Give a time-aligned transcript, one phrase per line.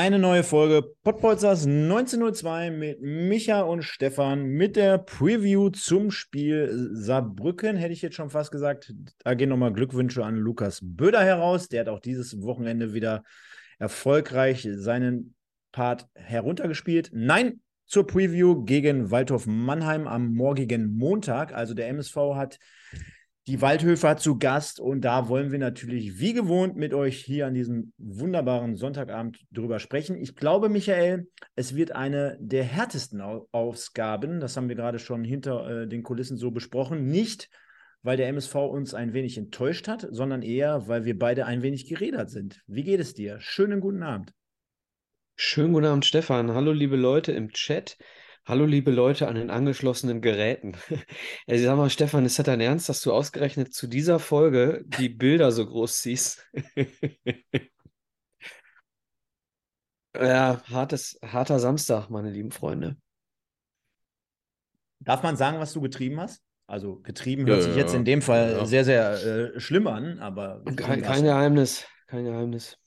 [0.00, 7.76] Eine neue Folge Pottbolzers 1902 mit Micha und Stefan mit der Preview zum Spiel Saarbrücken.
[7.76, 8.94] Hätte ich jetzt schon fast gesagt.
[9.24, 11.68] Da gehen nochmal Glückwünsche an Lukas Böder heraus.
[11.68, 13.24] Der hat auch dieses Wochenende wieder
[13.80, 15.34] erfolgreich seinen
[15.72, 17.10] Part heruntergespielt.
[17.12, 21.52] Nein, zur Preview gegen Waldhof Mannheim am morgigen Montag.
[21.52, 22.60] Also der MSV hat
[23.48, 27.54] die Waldhöfer zu Gast und da wollen wir natürlich wie gewohnt mit euch hier an
[27.54, 30.18] diesem wunderbaren Sonntagabend drüber sprechen.
[30.18, 35.66] Ich glaube, Michael, es wird eine der härtesten Ausgaben, das haben wir gerade schon hinter
[35.66, 37.48] äh, den Kulissen so besprochen, nicht
[38.02, 41.88] weil der MSV uns ein wenig enttäuscht hat, sondern eher, weil wir beide ein wenig
[41.88, 42.62] geredet sind.
[42.66, 43.40] Wie geht es dir?
[43.40, 44.34] Schönen guten Abend.
[45.36, 46.52] Schönen guten Abend, Stefan.
[46.52, 47.96] Hallo, liebe Leute im Chat.
[48.48, 50.72] Hallo, liebe Leute an den angeschlossenen Geräten.
[51.46, 55.10] Ey, sag mal, Stefan, ist das dein Ernst, dass du ausgerechnet zu dieser Folge die
[55.10, 56.50] Bilder so groß ziehst?
[60.16, 62.96] ja, hartes, harter Samstag, meine lieben Freunde.
[65.00, 66.42] Darf man sagen, was du getrieben hast?
[66.66, 68.64] Also getrieben hört ja, sich jetzt in dem Fall ja.
[68.64, 70.64] sehr, sehr äh, schlimm an, aber.
[70.74, 72.78] Kein, kein Geheimnis, kein Geheimnis.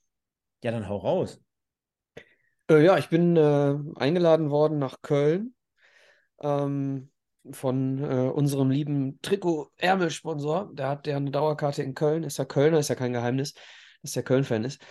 [0.63, 1.39] Ja, dann hau raus.
[2.71, 5.53] Äh, ja, ich bin äh, eingeladen worden nach Köln
[6.41, 7.09] ähm,
[7.51, 10.71] von äh, unserem lieben Trikot-Ärmelsponsor.
[10.73, 13.55] Der hat ja eine Dauerkarte in Köln, ist ja Kölner, ist ja kein Geheimnis,
[14.01, 14.81] dass der Köln-Fan ist.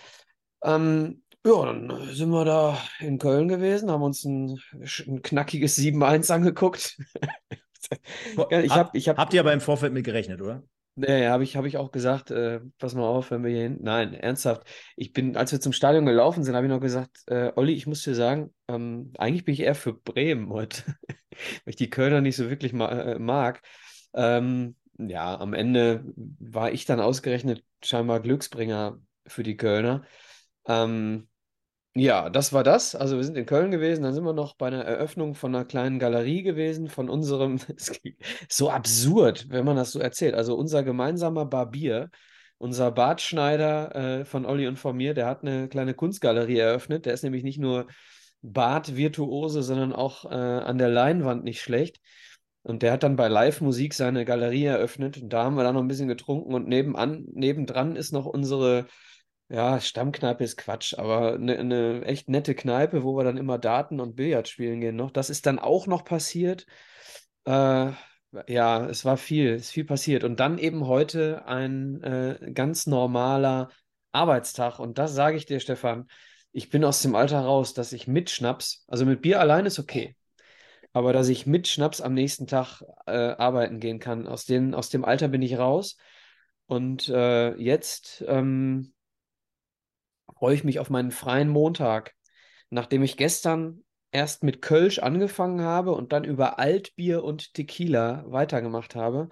[0.63, 4.59] Ähm, ja, dann sind wir da in Köln gewesen, haben uns ein,
[5.07, 6.97] ein knackiges 7-1 angeguckt.
[8.51, 10.61] ich hab, ich hab, Habt ihr aber im Vorfeld mit gerechnet, oder?
[10.95, 13.79] Nee, habe ich, hab ich auch gesagt, äh, pass mal auf, wenn wir hier hin.
[13.81, 14.67] Nein, ernsthaft.
[14.97, 17.87] Ich bin, als wir zum Stadion gelaufen sind, habe ich noch gesagt, äh, Olli, ich
[17.87, 21.17] muss dir sagen, ähm, eigentlich bin ich eher für Bremen heute, weil
[21.65, 23.61] ich die Kölner nicht so wirklich ma äh, mag.
[24.13, 26.03] Ähm, ja, am Ende
[26.39, 30.03] war ich dann ausgerechnet scheinbar Glücksbringer für die Kölner.
[30.67, 31.29] Ähm,
[31.93, 32.95] ja, das war das.
[32.95, 35.65] Also wir sind in Köln gewesen, dann sind wir noch bei einer Eröffnung von einer
[35.65, 37.59] kleinen Galerie gewesen, von unserem,
[38.49, 40.35] so absurd, wenn man das so erzählt.
[40.35, 42.09] Also unser gemeinsamer Barbier,
[42.57, 47.05] unser Bartschneider äh, von Olli und von mir, der hat eine kleine Kunstgalerie eröffnet.
[47.05, 47.87] Der ist nämlich nicht nur
[48.41, 51.99] Bartvirtuose, sondern auch äh, an der Leinwand nicht schlecht.
[52.63, 55.17] Und der hat dann bei Live-Musik seine Galerie eröffnet.
[55.21, 58.85] Und da haben wir dann noch ein bisschen getrunken und nebenan, nebendran ist noch unsere
[59.51, 63.99] ja, Stammkneipe ist Quatsch, aber eine, eine echt nette Kneipe, wo wir dann immer Daten
[63.99, 65.11] und Billard spielen gehen noch.
[65.11, 66.65] Das ist dann auch noch passiert.
[67.45, 67.91] Äh,
[68.47, 70.23] ja, es war viel, es ist viel passiert.
[70.23, 73.69] Und dann eben heute ein äh, ganz normaler
[74.13, 74.79] Arbeitstag.
[74.79, 76.07] Und das sage ich dir, Stefan,
[76.53, 79.79] ich bin aus dem Alter raus, dass ich mit Schnaps, also mit Bier allein ist
[79.79, 80.15] okay,
[80.93, 84.89] aber dass ich mit Schnaps am nächsten Tag äh, arbeiten gehen kann, aus, den, aus
[84.89, 85.97] dem Alter bin ich raus.
[86.67, 88.93] Und äh, jetzt ähm,
[90.41, 92.15] freue ich mich auf meinen freien Montag.
[92.71, 98.95] Nachdem ich gestern erst mit Kölsch angefangen habe und dann über Altbier und Tequila weitergemacht
[98.95, 99.29] habe,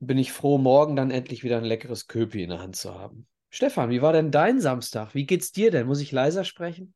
[0.00, 3.28] bin ich froh, morgen dann endlich wieder ein leckeres Köpi in der Hand zu haben.
[3.48, 5.14] Stefan, wie war denn dein Samstag?
[5.14, 5.86] Wie geht's dir denn?
[5.86, 6.94] Muss ich leiser sprechen?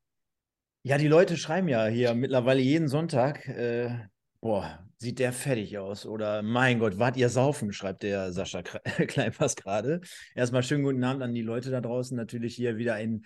[0.82, 4.00] Ja, die Leute schreiben ja hier mittlerweile jeden Sonntag, äh,
[4.41, 6.06] boah, sieht der fertig aus.
[6.06, 8.62] Oder mein Gott, wart ihr saufen, schreibt der Sascha
[9.06, 10.00] Kleinpass gerade.
[10.34, 12.16] Erstmal schönen guten Abend an die Leute da draußen.
[12.16, 13.25] Natürlich hier wieder in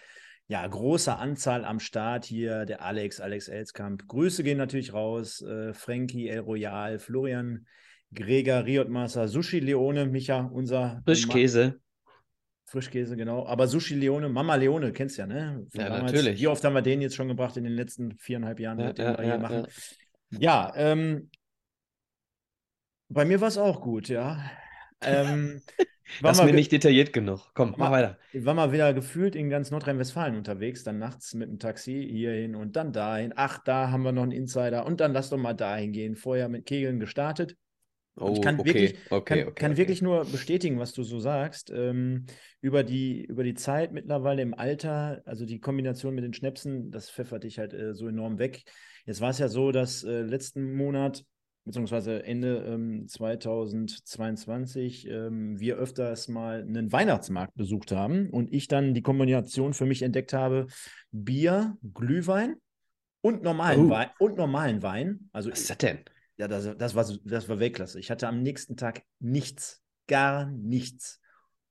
[0.49, 2.67] ja, großer Anzahl am Start hier.
[2.67, 4.06] Der Alex, Alex Elskamp.
[4.06, 5.41] Grüße gehen natürlich raus.
[5.43, 7.67] Äh, Frankie, El Royal, Florian,
[8.12, 11.01] Gregor, Riotmaster, Sushi Leone, Micha, unser.
[11.05, 11.81] Frischkäse.
[12.67, 13.47] Frischkäse, genau.
[13.47, 15.67] Aber Sushi Leone, Mama Leone, kennst du ja, ne?
[15.71, 16.12] Von ja, damals.
[16.12, 16.41] natürlich.
[16.41, 19.19] Wie oft haben wir den jetzt schon gebracht in den letzten viereinhalb Jahren, ja, ja,
[19.19, 19.56] wir hier machen?
[19.56, 19.67] Ja,
[20.75, 21.31] ähm,
[23.09, 24.42] bei mir war es auch gut, ja.
[25.03, 25.60] Ähm,
[26.21, 27.51] das ist mir nicht detailliert genug.
[27.54, 28.18] Komm, mach weiter.
[28.33, 32.54] Ich war mal wieder gefühlt in ganz Nordrhein-Westfalen unterwegs, dann nachts mit dem Taxi hierhin
[32.54, 33.33] und dann dahin.
[33.36, 36.16] Ach, da haben wir noch einen Insider und dann lass doch mal dahin gehen.
[36.16, 37.57] Vorher mit Kegeln gestartet.
[38.16, 41.18] Oh, ich kann okay, wirklich, okay, kann, okay, kann wirklich nur bestätigen, was du so
[41.18, 41.71] sagst.
[41.71, 42.27] Ähm,
[42.60, 47.10] über, die, über die Zeit mittlerweile im Alter, also die Kombination mit den Schnäpsen, das
[47.10, 48.65] pfeffert dich halt äh, so enorm weg.
[49.04, 51.25] Jetzt war es ja so, dass äh, letzten Monat
[51.65, 58.95] beziehungsweise Ende ähm, 2022 ähm, wir öfters mal einen Weihnachtsmarkt besucht haben und ich dann
[58.95, 60.66] die Kombination für mich entdeckt habe:
[61.10, 62.57] Bier, Glühwein
[63.21, 63.91] und normalen, oh.
[63.91, 65.28] Wein, und normalen Wein.
[65.33, 66.01] Also, Was ist das denn?
[66.37, 68.01] Ja, das, das, war, das war Weltklasse.
[68.01, 71.21] Ich hatte am nächsten Tag nichts, gar nichts.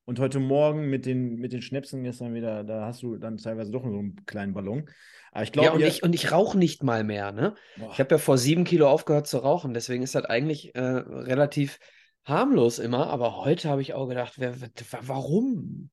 [0.06, 3.71] Und heute Morgen mit den, mit den Schnäpsen gestern wieder, da hast du dann teilweise
[3.71, 4.89] doch so einen kleinen Ballon.
[5.31, 5.68] Aber ich glaube.
[5.68, 7.56] Ja, und ich, und ich rauche nicht mal mehr, ne?
[7.77, 7.92] Boah.
[7.94, 11.80] Ich habe ja vor sieben Kilo aufgehört zu rauchen, deswegen ist das eigentlich äh, relativ
[12.25, 13.07] harmlos immer.
[13.07, 14.56] Aber heute habe ich auch gedacht, wer,
[15.01, 15.89] warum?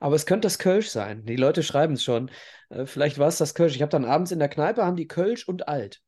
[0.00, 1.24] Aber es könnte das Kölsch sein.
[1.24, 2.30] Die Leute schreiben es schon.
[2.68, 3.74] Äh, vielleicht war es das Kölsch.
[3.74, 6.00] Ich habe dann abends in der Kneipe, haben die Kölsch und Alt.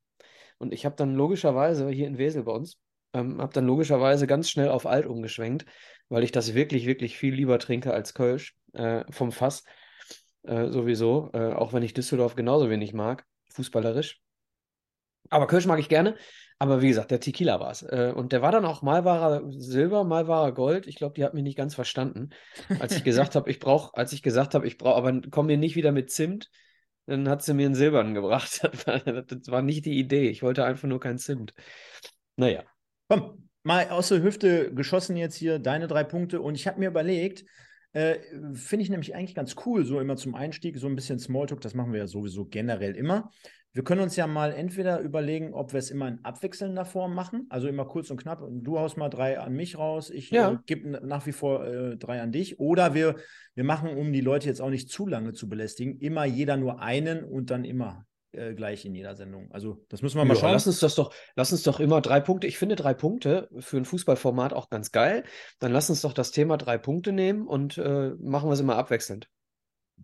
[0.58, 2.78] Und ich habe dann logischerweise, hier in Wesel bei uns,
[3.14, 5.64] ähm, habe dann logischerweise ganz schnell auf Alt umgeschwenkt,
[6.10, 9.64] weil ich das wirklich, wirklich viel lieber trinke als Kölsch äh, vom Fass.
[10.42, 14.20] Äh, sowieso, äh, auch wenn ich Düsseldorf genauso wenig mag, fußballerisch.
[15.30, 16.16] Aber Kölsch mag ich gerne.
[16.58, 17.82] Aber wie gesagt, der Tequila war es.
[17.82, 20.86] Äh, und der war dann auch, mal war er Silber, mal war er Gold.
[20.86, 22.30] Ich glaube, die hat mich nicht ganz verstanden.
[22.80, 25.56] Als ich gesagt habe, ich brauche, als ich gesagt habe, ich brauche, aber komm mir
[25.56, 26.50] nicht wieder mit Zimt,
[27.06, 28.60] dann hat sie mir einen Silbernen gebracht.
[28.62, 30.28] Das war, das war nicht die Idee.
[30.28, 31.54] Ich wollte einfach nur kein Zimt.
[32.36, 32.64] Naja.
[33.08, 36.40] Komm, mal aus der Hüfte geschossen jetzt hier deine drei Punkte.
[36.40, 37.44] Und ich habe mir überlegt,
[37.92, 38.16] äh,
[38.54, 41.74] finde ich nämlich eigentlich ganz cool, so immer zum Einstieg, so ein bisschen Smalltalk, das
[41.74, 43.30] machen wir ja sowieso generell immer.
[43.72, 47.46] Wir können uns ja mal entweder überlegen, ob wir es immer in abwechselnder Form machen,
[47.50, 48.42] also immer kurz und knapp.
[48.50, 50.52] Du haust mal drei an mich raus, ich ja.
[50.52, 52.58] äh, gebe nach wie vor äh, drei an dich.
[52.58, 53.16] Oder wir,
[53.54, 56.80] wir machen, um die Leute jetzt auch nicht zu lange zu belästigen, immer jeder nur
[56.80, 59.50] einen und dann immer äh, gleich in jeder Sendung.
[59.50, 60.52] Also das müssen wir mal ja, schauen.
[60.52, 62.46] Lass uns das doch, lass uns doch immer drei Punkte.
[62.46, 65.24] Ich finde drei Punkte für ein Fußballformat auch ganz geil.
[65.58, 68.76] Dann lass uns doch das Thema drei Punkte nehmen und äh, machen wir es immer
[68.76, 69.28] abwechselnd.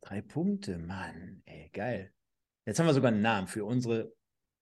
[0.00, 2.12] Drei Punkte, Mann, ey, geil.
[2.67, 4.12] Jetzt haben wir sogar einen Namen für unsere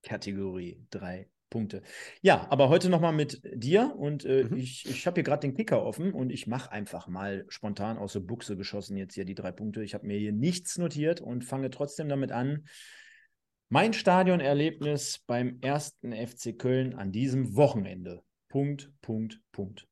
[0.03, 0.85] Kategorie.
[0.91, 1.83] Drei Punkte.
[2.21, 4.57] Ja, aber heute nochmal mit dir und äh, mhm.
[4.57, 8.13] ich, ich habe hier gerade den Kicker offen und ich mache einfach mal spontan aus
[8.13, 9.85] der Buchse geschossen jetzt hier die drei Punkte.
[9.85, 12.67] Ich habe mir hier nichts notiert und fange trotzdem damit an.
[13.75, 18.23] Mein Stadionerlebnis beim ersten FC Köln an diesem Wochenende.
[18.49, 19.89] Punkt, Punkt, Punkt.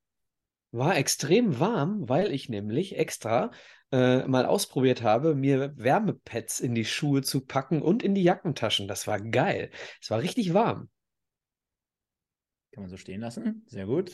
[0.71, 3.51] War extrem warm, weil ich nämlich extra
[3.91, 8.87] äh, mal ausprobiert habe, mir Wärmepads in die Schuhe zu packen und in die Jackentaschen.
[8.87, 9.73] Das war geil.
[10.01, 10.89] Es war richtig warm.
[12.71, 13.65] Kann man so stehen lassen.
[13.67, 14.13] Sehr gut.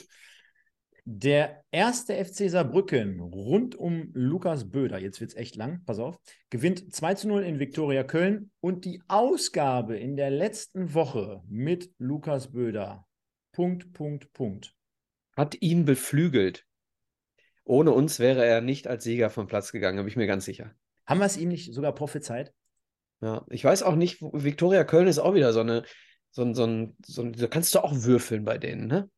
[1.11, 6.21] Der erste FC Saarbrücken rund um Lukas Böder, jetzt wird es echt lang, pass auf,
[6.51, 11.91] gewinnt 2 zu 0 in Viktoria Köln und die Ausgabe in der letzten Woche mit
[11.97, 13.07] Lukas Böder.
[13.53, 14.75] Punkt, Punkt, Punkt.
[15.35, 16.67] Hat ihn beflügelt.
[17.65, 20.75] Ohne uns wäre er nicht als Sieger vom Platz gegangen, bin ich mir ganz sicher.
[21.07, 22.53] Haben wir es ihm nicht sogar prophezeit?
[23.23, 25.85] Ja, ich weiß auch nicht, Viktoria Köln ist auch wieder so eine,
[26.33, 29.11] so ein, so ein, so ein, da kannst du auch würfeln bei denen, ne?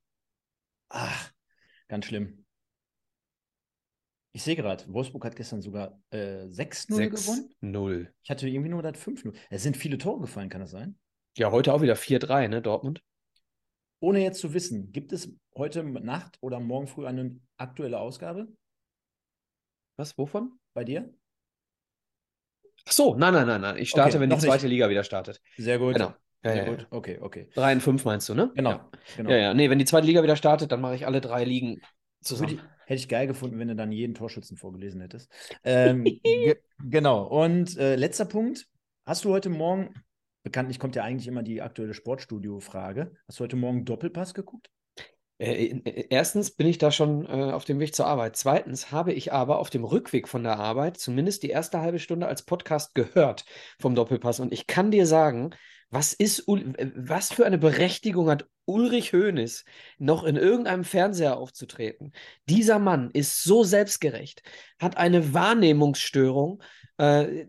[0.89, 1.33] Ach,
[1.91, 2.47] ganz schlimm.
[4.33, 7.53] Ich sehe gerade, Wolfsburg hat gestern sogar äh, 6-0 gewonnen.
[7.61, 8.15] 0.
[8.23, 9.35] Ich hatte irgendwie nur das 5-0.
[9.51, 10.97] Es sind viele Tore gefallen, kann das sein?
[11.37, 13.03] Ja, heute auch wieder 4-3, ne, Dortmund?
[13.99, 18.49] Ohne jetzt zu wissen, gibt es heute Nacht oder morgen früh eine aktuelle Ausgabe?
[19.97, 20.59] Was, wovon?
[20.75, 21.13] Bei dir?
[22.87, 23.79] Ach so, nein, nein, nein, nein.
[23.79, 24.73] Ich starte, okay, wenn die zweite nicht.
[24.73, 25.43] Liga wieder startet.
[25.57, 25.95] Sehr gut.
[25.95, 26.15] Genau.
[26.43, 26.87] Ja, Sehr ja, gut.
[26.91, 27.49] Okay, okay.
[27.55, 28.51] Drei und fünf meinst du, ne?
[28.55, 28.71] Genau.
[28.71, 28.91] Ja.
[29.17, 29.31] genau.
[29.31, 29.55] Ja, ja.
[29.55, 31.81] Nee, wenn die zweite Liga wieder startet, dann mache ich alle drei Ligen
[32.23, 32.61] zusammen.
[32.87, 35.31] Hätte ich geil gefunden, wenn du dann jeden Torschützen vorgelesen hättest.
[35.65, 37.25] Ähm, ge genau.
[37.25, 38.67] Und äh, letzter Punkt.
[39.05, 39.95] Hast du heute Morgen
[40.43, 43.13] bekanntlich kommt ja eigentlich immer die aktuelle Sportstudio-Frage.
[43.29, 44.71] Hast du heute Morgen Doppelpass geguckt?
[45.39, 48.37] Äh, äh, erstens bin ich da schon äh, auf dem Weg zur Arbeit.
[48.37, 52.27] Zweitens habe ich aber auf dem Rückweg von der Arbeit zumindest die erste halbe Stunde
[52.27, 53.45] als Podcast gehört
[53.79, 54.41] vom Doppelpass.
[54.41, 55.51] Und ich kann dir sagen,
[55.91, 59.65] was ist, äh, was für eine Berechtigung hat Ulrich Hoeneß
[59.99, 62.13] noch in irgendeinem Fernseher aufzutreten?
[62.49, 64.43] Dieser Mann ist so selbstgerecht,
[64.79, 66.63] hat eine Wahrnehmungsstörung,
[66.99, 67.47] äh,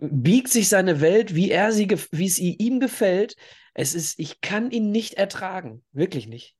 [0.00, 3.36] biegt sich seine Welt, wie er sie, wie es ihm gefällt.
[3.74, 6.56] Es ist, ich kann ihn nicht ertragen, wirklich nicht.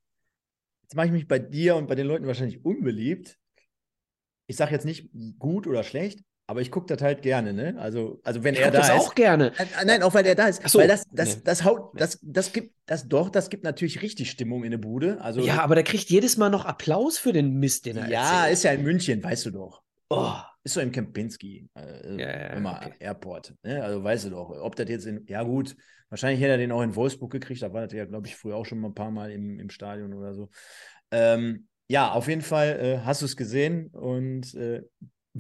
[0.82, 3.38] Jetzt mache ich mich bei dir und bei den Leuten wahrscheinlich unbeliebt.
[4.46, 7.74] Ich sage jetzt nicht gut oder schlecht, aber ich gucke das halt gerne, ne?
[7.78, 8.94] Also, also wenn ich er da das ist.
[8.94, 9.52] auch gerne.
[9.58, 10.66] Äh, nein, auch weil er da ist.
[10.68, 10.78] So.
[10.78, 14.62] Weil das, das, das haut, das, das gibt, das doch, das gibt natürlich richtig Stimmung
[14.62, 15.20] in der Bude.
[15.20, 18.36] Also, ja, aber der kriegt jedes Mal noch Applaus für den Mist, den er Ja,
[18.36, 18.52] erzählt.
[18.52, 19.82] ist ja in München, weißt du doch.
[20.08, 20.34] Oh.
[20.62, 22.92] Ist so im Kempinski, äh, ja, ja, immer okay.
[23.00, 23.54] Airport.
[23.62, 23.82] Ne?
[23.82, 25.76] Also weißt du doch, ob das jetzt in, ja gut,
[26.10, 28.56] wahrscheinlich hätte er den auch in Wolfsburg gekriegt, da war das ja, glaube ich, früher
[28.56, 30.48] auch schon mal ein paar Mal im, im Stadion oder so.
[31.10, 34.82] Ähm, ja, auf jeden Fall äh, hast du es gesehen und äh,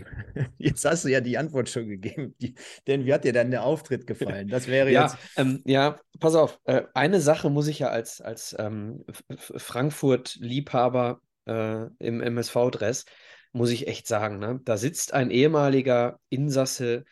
[0.58, 2.34] Jetzt hast du ja die Antwort schon gegeben.
[2.40, 2.54] Die,
[2.86, 4.48] denn wie hat dir dann der Auftritt gefallen?
[4.48, 5.16] Das wäre ja, jetzt.
[5.36, 6.60] Ähm, ja, pass auf.
[6.64, 9.04] Äh, eine Sache muss ich ja als, als ähm,
[9.38, 13.04] Frankfurt-Liebhaber äh, im MSV-Dress,
[13.52, 14.38] muss ich echt sagen.
[14.38, 14.60] Ne?
[14.64, 17.04] Da sitzt ein ehemaliger Insasse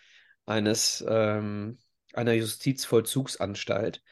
[0.46, 1.78] eines, ähm,
[2.12, 4.02] einer Justizvollzugsanstalt.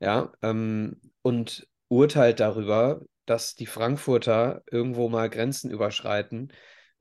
[0.00, 6.52] Ja, ähm, und urteilt darüber, dass die Frankfurter irgendwo mal Grenzen überschreiten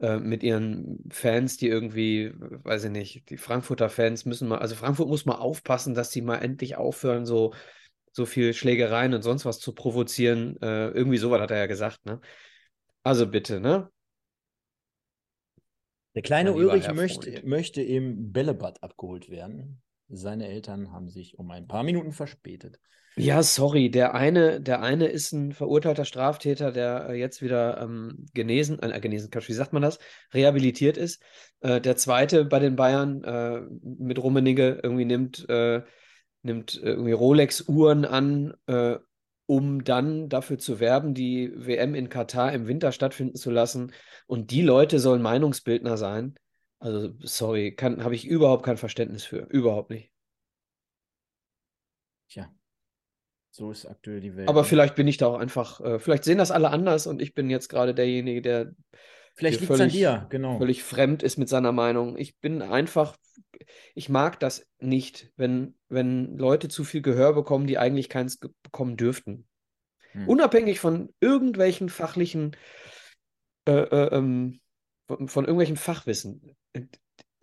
[0.01, 4.75] äh, mit ihren Fans, die irgendwie, weiß ich nicht, die Frankfurter Fans müssen mal, also
[4.75, 7.53] Frankfurt muss mal aufpassen, dass die mal endlich aufhören, so,
[8.12, 10.58] so viel Schlägereien und sonst was zu provozieren.
[10.62, 12.20] Äh, irgendwie sowas hat er ja gesagt, ne?
[13.03, 13.89] Also bitte, ne?
[16.15, 19.81] Der kleine Ulrich möchte, möchte im Bällebad abgeholt werden.
[20.10, 22.79] Seine Eltern haben sich um ein paar Minuten verspätet.
[23.18, 28.25] Ja, sorry, der eine, der eine ist ein verurteilter Straftäter, der äh, jetzt wieder ähm,
[28.34, 30.00] genesen, äh, genesen, wie sagt man das,
[30.34, 31.22] rehabilitiert ist.
[31.60, 35.82] Äh, der zweite bei den Bayern äh, mit Rummenigge irgendwie nimmt, äh,
[36.41, 38.98] nimmt irgendwie Rolex-Uhren an, äh,
[39.46, 43.91] um dann dafür zu werben, die WM in Katar im Winter stattfinden zu lassen.
[44.25, 46.36] Und die Leute sollen Meinungsbildner sein.
[46.80, 49.39] Also, sorry, habe ich überhaupt kein Verständnis für.
[49.50, 50.12] Überhaupt nicht.
[52.30, 52.51] Tja,
[53.51, 54.50] so ist aktuell die Welt.
[54.50, 54.67] Aber ne?
[54.67, 57.50] vielleicht bin ich da auch einfach, äh, vielleicht sehen das alle anders und ich bin
[57.50, 58.74] jetzt gerade derjenige, der
[59.34, 60.58] Vielleicht liegt es an völlig, dir, genau.
[60.58, 62.17] völlig fremd ist mit seiner Meinung.
[62.17, 63.15] Ich bin einfach,
[63.96, 68.98] ich mag das nicht, wenn, wenn Leute zu viel Gehör bekommen, die eigentlich keins bekommen
[68.98, 69.48] dürften.
[70.12, 70.27] Hm.
[70.27, 72.55] Unabhängig von irgendwelchen fachlichen,
[73.65, 74.60] äh, äh, ähm,
[75.08, 76.81] von, von irgendwelchen Fachwissen, äh,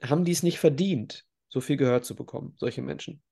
[0.03, 3.23] haben die es nicht verdient, so viel Gehör zu bekommen, solche Menschen.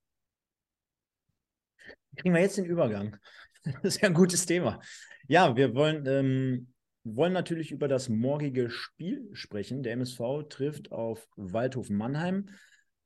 [2.17, 3.17] Kriegen wir jetzt den Übergang.
[3.63, 4.79] Das ist ja ein gutes Thema.
[5.27, 9.83] Ja, wir wollen, ähm, wollen natürlich über das morgige Spiel sprechen.
[9.83, 12.47] Der MSV trifft auf Waldhof Mannheim.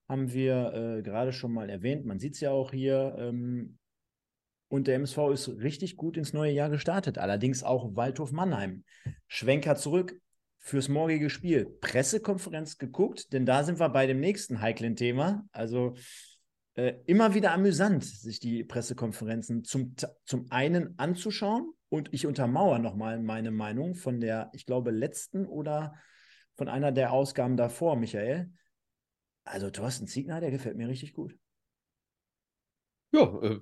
[0.07, 2.05] Haben wir äh, gerade schon mal erwähnt.
[2.05, 3.15] Man sieht es ja auch hier.
[3.17, 3.79] Ähm,
[4.67, 7.17] und der MSV ist richtig gut ins neue Jahr gestartet.
[7.17, 8.83] Allerdings auch Waldhof Mannheim.
[9.27, 10.15] Schwenker zurück
[10.59, 11.65] fürs morgige Spiel.
[11.81, 15.43] Pressekonferenz geguckt, denn da sind wir bei dem nächsten heiklen Thema.
[15.51, 15.95] Also
[16.75, 21.73] äh, immer wieder amüsant, sich die Pressekonferenzen zum, zum einen anzuschauen.
[21.89, 25.93] Und ich untermauere nochmal meine Meinung von der, ich glaube, letzten oder
[26.55, 28.51] von einer der Ausgaben davor, Michael.
[29.43, 31.35] Also Thorsten Ziegner, der gefällt mir richtig gut.
[33.11, 33.59] Ja, äh,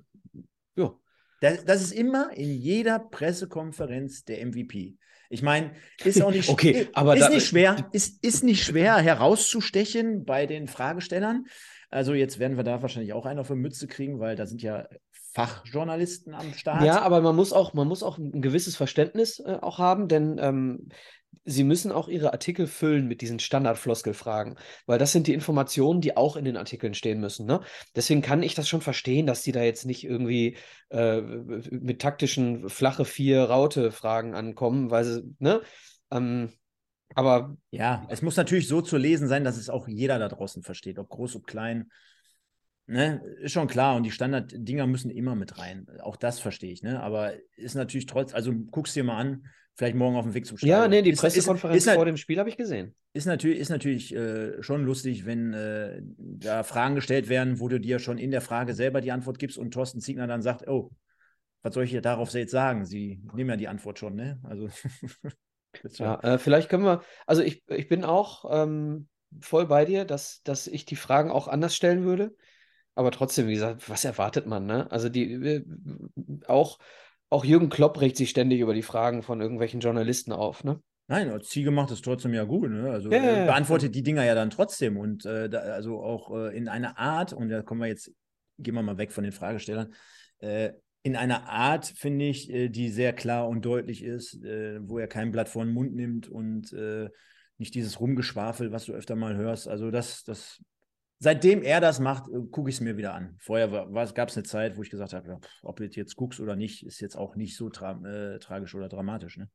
[0.76, 0.94] ja.
[1.40, 4.98] Das, das ist immer in jeder Pressekonferenz der MVP.
[5.30, 5.72] Ich meine,
[6.04, 10.68] ist auch nicht, Okay, aber ist nicht schwer, ist, ist nicht schwer herauszustechen bei den
[10.68, 11.46] Fragestellern.
[11.90, 14.62] Also jetzt werden wir da wahrscheinlich auch einen auf die Mütze kriegen, weil da sind
[14.62, 14.86] ja
[15.32, 16.84] Fachjournalisten am Start.
[16.84, 20.38] Ja, aber man muss auch, man muss auch ein gewisses Verständnis äh, auch haben, denn
[20.40, 20.88] ähm,
[21.44, 24.56] sie müssen auch ihre Artikel füllen mit diesen Standardfloskelfragen,
[24.86, 27.46] weil das sind die Informationen, die auch in den Artikeln stehen müssen.
[27.46, 27.60] Ne?
[27.96, 30.56] Deswegen kann ich das schon verstehen, dass die da jetzt nicht irgendwie
[30.90, 35.60] äh, mit taktischen flache vier Raute-Fragen ankommen, weil sie, ne?
[36.10, 36.52] Ähm,
[37.14, 40.62] aber Ja, es muss natürlich so zu lesen sein, dass es auch jeder da draußen
[40.62, 41.90] versteht, ob groß, ob klein.
[42.86, 43.94] Ne, ist schon klar.
[43.96, 45.86] Und die Standarddinger müssen immer mit rein.
[46.02, 47.00] Auch das verstehe ich, ne?
[47.00, 50.58] Aber ist natürlich trotz, also guck's dir mal an, vielleicht morgen auf dem Weg zum
[50.58, 50.76] Stadion.
[50.80, 52.96] ja, nee, die Ist- Pressekonferenz ist, ist, vor ist, dem Spiel habe ich gesehen.
[53.12, 57.78] ist natürlich, ist natürlich äh, schon lustig, wenn äh, da Fragen gestellt werden, wo du
[57.78, 60.90] dir schon in der Frage selber die Antwort gibst und Thorsten Ziegner dann sagt, oh,
[61.62, 62.84] was soll ich hier darauf jetzt sagen?
[62.86, 64.40] Sie nehmen ja die Antwort schon, ne?
[64.42, 64.68] Also
[65.94, 69.08] Ja, äh, vielleicht können wir, also ich, ich bin auch ähm,
[69.40, 72.34] voll bei dir, dass, dass ich die Fragen auch anders stellen würde.
[72.94, 74.90] Aber trotzdem, wie gesagt, was erwartet man, ne?
[74.90, 75.64] Also die, äh,
[76.46, 76.78] auch,
[77.28, 80.80] auch Jürgen Klopp regt sich ständig über die Fragen von irgendwelchen Journalisten auf, ne?
[81.06, 82.70] Nein, als Ziege macht es trotzdem ja gut.
[82.70, 82.88] Ne?
[82.88, 83.44] Also Ja, ja, äh, ja.
[83.46, 84.96] beantwortet die Dinger ja dann trotzdem.
[84.96, 88.12] Und äh, da, also auch äh, in einer Art, und da kommen wir jetzt,
[88.58, 89.92] gehen wir mal weg von den Fragestellern,
[90.38, 90.70] äh,
[91.02, 95.08] in einer Art, finde ich, äh, die sehr klar und deutlich ist, äh, wo er
[95.08, 97.08] kein Blatt vor den Mund nimmt und äh,
[97.58, 99.68] nicht dieses Rumgeschwafel, was du öfter mal hörst.
[99.68, 100.62] Also das, das,
[101.18, 103.36] seitdem er das macht, gucke ich es mir wieder an.
[103.38, 103.68] Vorher
[104.14, 106.84] gab es eine Zeit, wo ich gesagt habe, ja, ob du jetzt guckst oder nicht,
[106.86, 109.36] ist jetzt auch nicht so tra äh, tragisch oder dramatisch.
[109.36, 109.48] Ne?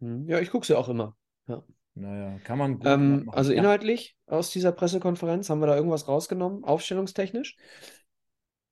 [0.00, 1.16] Hm, Ja, ich gucke sie auch immer.
[1.46, 1.62] Ja.
[1.96, 3.38] Naja, kann man gut Ähm, machen.
[3.38, 3.58] also Ja.
[3.58, 7.56] inhaltlich aus dieser Pressekonferenz, haben wir da irgendwas rausgenommen, aufstellungstechnisch?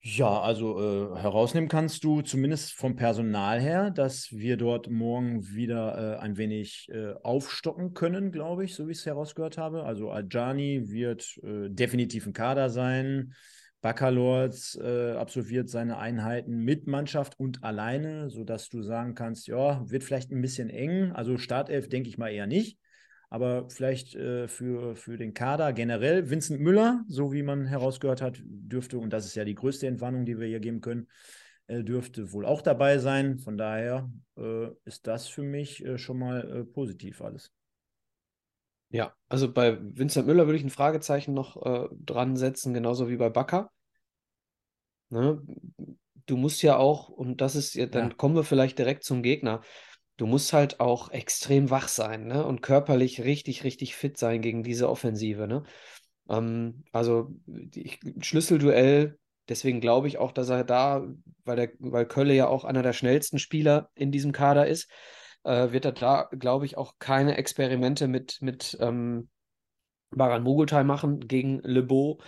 [0.04, 6.16] Ja, also äh, herausnehmen kannst du zumindest vom Personal her, dass wir dort morgen wieder
[6.16, 9.84] äh, ein wenig äh, aufstocken können, glaube ich, so wie ich es herausgehört habe.
[9.84, 13.32] Also Adjani wird äh, definitiv ein Kader sein.
[13.80, 20.02] Baccalords äh, absolviert seine Einheiten mit Mannschaft und alleine, sodass du sagen kannst, ja, wird
[20.02, 21.12] vielleicht ein bisschen eng.
[21.12, 22.76] Also Startelf denke ich mal eher nicht.
[23.32, 26.28] Aber vielleicht äh, für, für den Kader generell.
[26.28, 30.26] Vincent Müller, so wie man herausgehört hat, dürfte, und das ist ja die größte Entwarnung,
[30.26, 31.08] die wir hier geben können,
[31.66, 33.38] äh, dürfte wohl auch dabei sein.
[33.38, 37.50] Von daher äh, ist das für mich äh, schon mal äh, positiv alles.
[38.90, 43.16] Ja, also bei Vincent Müller würde ich ein Fragezeichen noch äh, dran setzen, genauso wie
[43.16, 43.70] bei Bakker.
[45.08, 45.40] Ne?
[46.26, 48.16] du musst ja auch, und das ist, ja, dann Ja.
[48.16, 49.62] kommen wir vielleicht direkt zum Gegner.
[50.16, 52.44] Du musst halt auch extrem wach sein, ne?
[52.44, 55.62] Und körperlich richtig, richtig fit sein gegen diese Offensive, ne?
[56.28, 61.06] Ähm, also die, Schlüsselduell, deswegen glaube ich auch, dass er da,
[61.44, 64.90] weil der, weil Kölle ja auch einer der schnellsten Spieler in diesem Kader ist,
[65.44, 69.28] äh, wird er da, glaube ich, auch keine Experimente mit, mit ähm,
[70.10, 72.20] Baran Mugutai machen gegen Le Beau.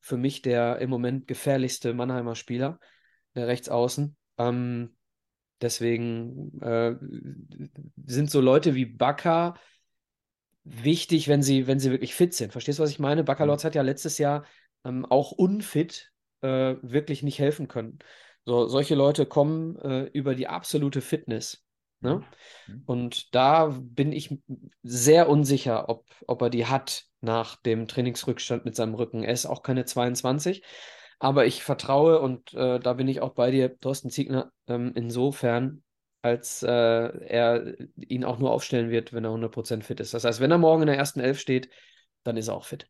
[0.00, 2.80] Für mich der im Moment gefährlichste Mannheimer Spieler,
[3.34, 4.16] der Rechtsaußen.
[4.38, 4.96] Ähm,
[5.62, 6.94] deswegen äh,
[8.04, 9.54] sind so Leute wie Baka
[10.64, 12.52] wichtig, wenn sie, wenn sie wirklich fit sind.
[12.52, 13.24] Verstehst du, was ich meine?
[13.24, 14.44] Baccalords hat ja letztes Jahr
[14.84, 17.98] ähm, auch unfit äh, wirklich nicht helfen können.
[18.44, 21.64] So, solche Leute kommen äh, über die absolute Fitness.
[22.00, 22.24] Ne?
[22.66, 22.82] Mhm.
[22.86, 24.36] Und da bin ich
[24.82, 29.22] sehr unsicher, ob, ob er die hat nach dem Trainingsrückstand mit seinem Rücken.
[29.22, 30.62] Er ist auch keine 22,
[31.22, 35.84] aber ich vertraue und äh, da bin ich auch bei dir, Thorsten Ziegner, ähm, insofern,
[36.20, 40.14] als äh, er ihn auch nur aufstellen wird, wenn er 100% fit ist.
[40.14, 41.70] Das heißt, wenn er morgen in der ersten Elf steht,
[42.24, 42.88] dann ist er auch fit.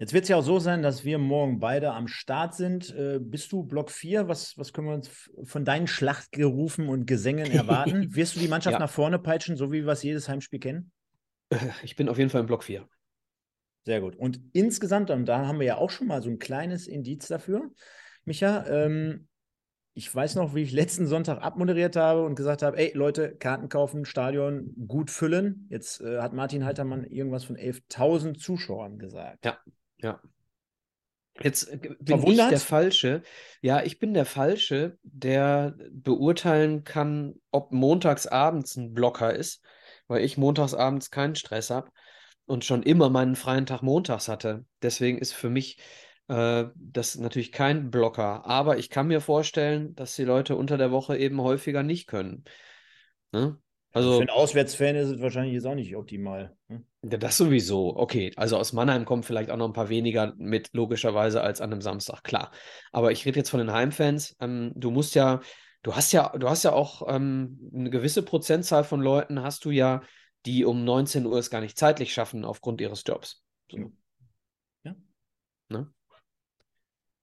[0.00, 2.92] Jetzt wird es ja auch so sein, dass wir morgen beide am Start sind.
[2.96, 4.26] Äh, bist du Block 4?
[4.26, 8.08] Was, was können wir uns von deinen Schlachtgerufen und Gesängen erwarten?
[8.16, 8.80] Wirst du die Mannschaft Ja.
[8.80, 10.90] nach vorne peitschen, so wie wir es jedes Heimspiel kennen?
[11.84, 12.88] Ich bin auf jeden Fall im Block 4.
[13.84, 14.16] Sehr gut.
[14.16, 17.70] Und insgesamt, und da haben wir ja auch schon mal so ein kleines Indiz dafür,
[18.24, 18.66] Micha.
[18.66, 19.28] Ähm,
[19.96, 23.68] ich weiß noch, wie ich letzten Sonntag abmoderiert habe und gesagt habe: Ey, Leute, Karten
[23.68, 25.68] kaufen, Stadion gut füllen.
[25.70, 29.44] Jetzt äh, hat Martin Haltermann irgendwas von 11.000 Zuschauern gesagt.
[29.44, 29.58] Ja.
[29.98, 30.20] Ja.
[31.42, 32.52] Jetzt äh, bin ich Verwundert?
[32.52, 33.22] der Falsche.
[33.60, 39.62] Ja, ich bin der Falsche, der beurteilen kann, ob montagsabends ein Blocker ist,
[40.08, 41.90] weil ich montagsabends keinen Stress habe
[42.46, 44.64] und schon immer meinen freien Tag montags hatte.
[44.82, 45.78] Deswegen ist für mich
[46.28, 48.46] äh, das natürlich kein Blocker.
[48.46, 52.44] Aber ich kann mir vorstellen, dass die Leute unter der Woche eben häufiger nicht können.
[53.32, 53.58] Ne?
[53.94, 56.56] Also für einen Auswärtsfan ist es wahrscheinlich jetzt auch nicht optimal.
[56.68, 57.96] Ja, das sowieso.
[57.96, 61.70] Okay, also aus Mannheim kommen vielleicht auch noch ein paar weniger mit, logischerweise, als an
[61.70, 62.50] einem Samstag, klar.
[62.90, 64.36] Aber ich rede jetzt von den Heimfans.
[64.40, 65.40] Ähm, du musst ja,
[65.84, 69.70] du hast ja, du hast ja auch ähm, eine gewisse Prozentzahl von Leuten, hast du
[69.70, 70.02] ja,
[70.46, 73.42] die um 19 Uhr es gar nicht zeitlich schaffen aufgrund ihres Jobs.
[73.70, 73.92] So.
[74.84, 74.94] Ja.
[75.68, 75.92] Ne?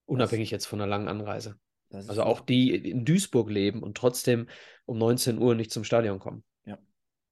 [0.05, 1.57] Unabhängig jetzt von einer langen Anreise.
[1.89, 4.47] Das Also auch die in Duisburg leben und trotzdem
[4.85, 6.43] um 19 Uhr nicht zum Stadion kommen.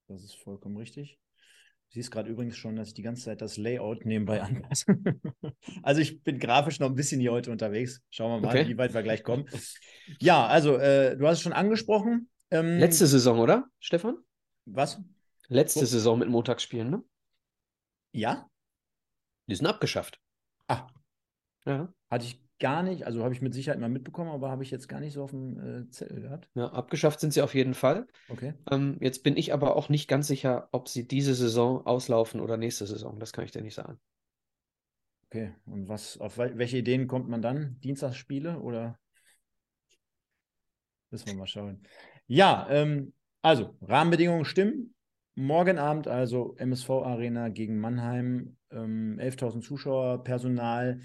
[0.10, 1.20] Das ist vollkommen richtig.
[1.90, 4.86] Du siehst gerade übrigens schon, dass ich die ganze Zeit das Layout nebenbei anpasse.
[5.84, 8.02] also ich bin grafisch noch ein bisschen hier heute unterwegs.
[8.10, 8.68] Schauen wir mal, Okay.
[8.68, 9.46] wie weit wir gleich kommen.
[10.20, 12.28] Ja, also äh, du hast es schon angesprochen.
[12.50, 14.18] Ähm, Letzte Saison, oder, Stefan?
[14.66, 15.00] Was?
[15.50, 17.04] Letzte Wo- Saison mit Montagsspielen, ne?
[18.12, 18.48] Ja?
[19.48, 20.20] Die sind abgeschafft.
[20.68, 20.88] Ah,
[21.66, 21.92] Ja.
[22.10, 24.88] hatte ich gar nicht, also habe ich mit Sicherheit mal mitbekommen, aber habe ich jetzt
[24.88, 26.50] gar nicht so auf dem äh, Zettel gehabt.
[26.56, 28.06] Ja, abgeschafft sind sie auf jeden Fall.
[28.28, 28.54] Okay.
[28.70, 32.58] Ähm, jetzt bin ich aber auch nicht ganz sicher, ob sie diese Saison auslaufen oder
[32.58, 33.20] nächste Saison.
[33.20, 34.00] Das kann ich dir nicht sagen.
[35.28, 35.54] Okay.
[35.66, 37.80] Und was, auf wel welche Ideen kommt man dann?
[37.82, 39.00] Dienstagsspiele oder?
[41.12, 41.82] Müssen wir mal schauen.
[42.28, 44.94] Ja, ähm, also Rahmenbedingungen stimmen.
[45.40, 51.00] Morgen Abend also MSV Arena gegen Mannheim, ähm, 11.000 Zuschauer, Personal.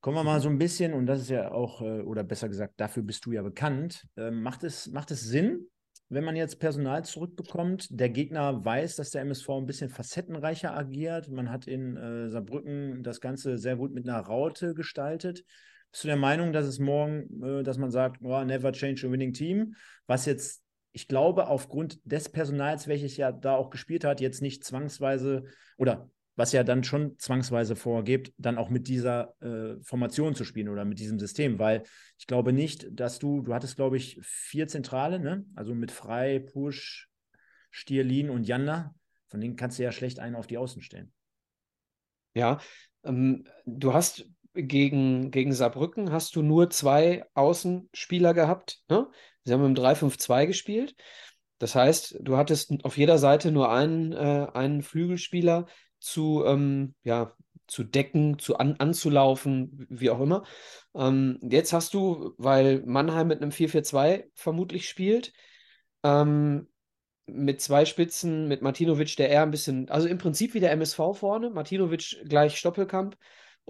[0.00, 2.74] Kommen wir mal so ein bisschen, und das ist ja auch, äh, oder besser gesagt,
[2.76, 4.06] dafür bist du ja bekannt.
[4.16, 5.66] Ähm, macht, es, macht es Sinn,
[6.08, 7.88] wenn man jetzt Personal zurückbekommt?
[7.90, 11.28] Der Gegner weiß, dass der MSV ein bisschen facettenreicher agiert.
[11.28, 15.42] Man hat in äh, Saarbrücken das Ganze sehr gut mit einer Raute gestaltet.
[15.90, 19.10] Bist du der Meinung, dass es morgen, äh, dass man sagt, oh, never change a
[19.10, 19.74] winning team,
[20.06, 24.64] was jetzt, ich glaube, aufgrund des Personals, welches ja da auch gespielt hat, jetzt nicht
[24.64, 25.44] zwangsweise
[25.76, 30.68] oder was ja dann schon zwangsweise vorgibt, dann auch mit dieser äh, Formation zu spielen
[30.68, 31.82] oder mit diesem System, weil
[32.18, 35.44] ich glaube nicht, dass du, du hattest, glaube ich, vier Zentrale, ne?
[35.54, 37.10] Also mit Frei, Pusch,
[37.70, 38.94] Stierlin und Janda.
[39.28, 41.12] Von denen kannst du ja schlecht einen auf die Außen stellen.
[42.34, 42.58] Ja,
[43.04, 48.80] ähm, du hast gegen, gegen Saarbrücken hast du nur zwei Außenspieler gehabt.
[48.88, 49.08] Ne?
[49.44, 50.94] Sie haben im 3-5-2 gespielt.
[51.58, 55.66] Das heißt, du hattest auf jeder Seite nur einen, äh, einen Flügelspieler
[55.98, 57.34] zu, ähm, ja,
[57.66, 60.44] zu decken, zu an, anzulaufen, wie auch immer.
[60.94, 65.32] Ähm, jetzt hast du, weil Mannheim mit einem 4-4-2 vermutlich spielt,
[66.02, 66.68] ähm,
[67.26, 71.14] mit zwei Spitzen, mit Martinovic, der eher ein bisschen, also im Prinzip wie der MSV
[71.14, 73.16] vorne, Martinovic gleich Stoppelkamp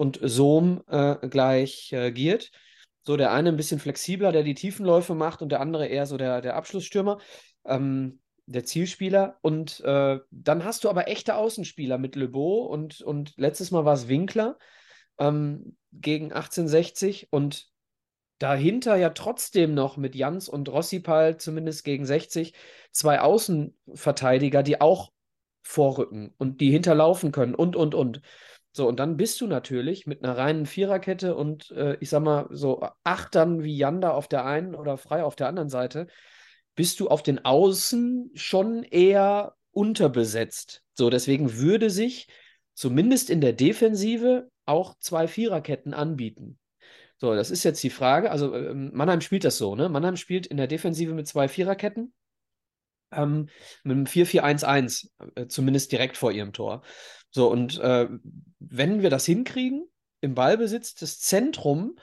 [0.01, 2.51] und Sohm äh, gleich äh, Giert.
[3.03, 6.17] So der eine ein bisschen flexibler, der die Tiefenläufe macht und der andere eher so
[6.17, 7.19] der, der Abschlussstürmer,
[7.67, 9.37] ähm, der Zielspieler.
[9.43, 13.85] Und äh, dann hast du aber echte Außenspieler mit Le Beau und, und letztes Mal
[13.85, 14.57] war es Winkler
[15.19, 17.69] ähm, gegen 1860 und
[18.39, 22.55] dahinter ja trotzdem noch mit Jans und Rossipal, zumindest gegen 60,
[22.91, 25.13] zwei Außenverteidiger, die auch
[25.63, 28.23] vorrücken und die hinterlaufen können und, und, und.
[28.73, 32.47] So, und dann bist du natürlich mit einer reinen Viererkette und äh, ich sag mal
[32.51, 36.07] so Achtern wie Janda auf der einen oder Frei auf der anderen Seite,
[36.77, 40.83] bist du auf den Außen schon eher unterbesetzt.
[40.95, 42.29] So, deswegen würde sich
[42.75, 46.59] zumindest in der Defensive auch zwei Viererketten anbieten.
[47.19, 48.31] So, das ist jetzt die Frage.
[48.31, 49.89] Also, ähm, Mannheim spielt das so, ne?
[49.89, 52.15] Mannheim spielt in der Defensive mit zwei Viererketten.
[53.13, 53.49] Ähm,
[53.83, 56.83] mit einem 4-4-1-1, äh, zumindest direkt vor ihrem Tor.
[57.31, 58.09] So, und äh,
[58.59, 59.87] wenn wir das hinkriegen,
[60.21, 61.97] im Ballbesitz das Zentrum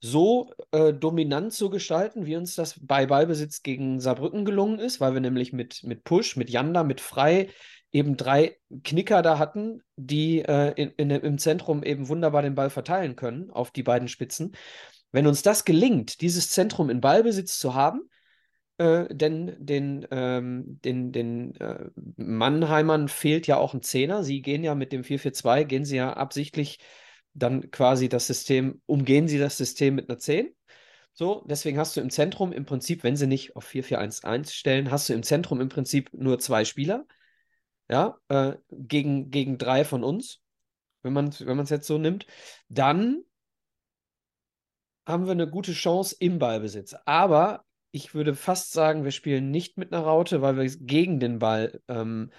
[0.00, 5.14] so äh, dominant zu gestalten, wie uns das bei Ballbesitz gegen Saarbrücken gelungen ist, weil
[5.14, 7.48] wir nämlich mit, mit Push, mit Janda, mit Frei
[7.90, 12.68] eben drei Knicker da hatten, die äh, in, in, im Zentrum eben wunderbar den Ball
[12.68, 14.54] verteilen können auf die beiden Spitzen.
[15.12, 18.02] Wenn uns das gelingt, dieses Zentrum in Ballbesitz zu haben,
[18.78, 24.24] äh, denn den, ähm, den, den äh, Mannheimern fehlt ja auch ein Zehner.
[24.24, 26.78] Sie gehen ja mit dem 4-4-2, gehen sie ja absichtlich
[27.34, 30.54] dann quasi das System, umgehen sie das System mit einer 10.
[31.12, 35.08] So, deswegen hast du im Zentrum im Prinzip, wenn sie nicht auf 4-4-1-1 stellen, hast
[35.08, 37.06] du im Zentrum im Prinzip nur zwei Spieler.
[37.88, 40.40] Ja, äh, gegen, gegen drei von uns,
[41.02, 42.26] wenn man es wenn jetzt so nimmt.
[42.68, 43.22] Dann
[45.06, 46.96] haben wir eine gute Chance im Ballbesitz.
[47.04, 51.38] Aber ich würde fast sagen, wir spielen nicht mit einer Raute, weil wir gegen den
[51.38, 52.32] Ball ähm,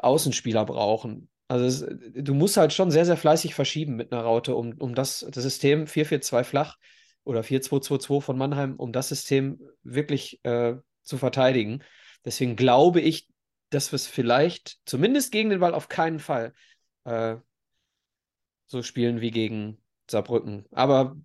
[0.00, 1.30] Außenspieler brauchen.
[1.46, 4.96] Also es, du musst halt schon sehr, sehr fleißig verschieben mit einer Raute, um, um
[4.96, 6.76] das, das System 4-4-2 flach
[7.22, 11.84] oder 4-2-2-2 von Mannheim, um das System wirklich äh, zu verteidigen.
[12.24, 13.28] Deswegen glaube ich,
[13.70, 16.52] dass wir es vielleicht, zumindest gegen den Ball auf keinen Fall,
[17.04, 17.36] äh,
[18.66, 20.66] so spielen wie gegen Saarbrücken.
[20.72, 21.16] Aber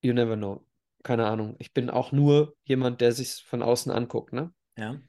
[0.00, 0.64] you never know
[1.02, 1.56] keine Ahnung.
[1.58, 4.52] Ich bin auch nur jemand, der sich von außen anguckt, ne?
[4.76, 5.00] Ja.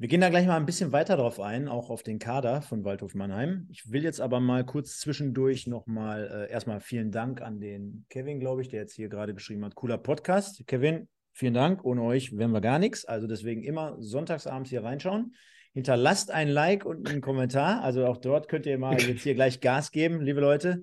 [0.00, 2.84] Wir gehen da gleich mal ein bisschen weiter drauf ein, auch auf den Kader von
[2.84, 3.66] Waldhof Mannheim.
[3.70, 8.40] Ich will jetzt aber mal kurz zwischendurch nochmal äh, erstmal vielen Dank an den Kevin,
[8.40, 9.74] glaube ich, der jetzt hier gerade geschrieben hat.
[9.74, 10.66] Cooler Podcast.
[10.66, 11.84] Kevin, vielen Dank.
[11.84, 13.04] Ohne euch wären wir gar nichts.
[13.04, 15.34] Also deswegen immer sonntagsabends hier reinschauen.
[15.74, 17.82] Hinterlasst ein Like und einen Kommentar.
[17.82, 20.80] Also auch dort könnt ihr mal jetzt hier gleich Gas geben, liebe Leute.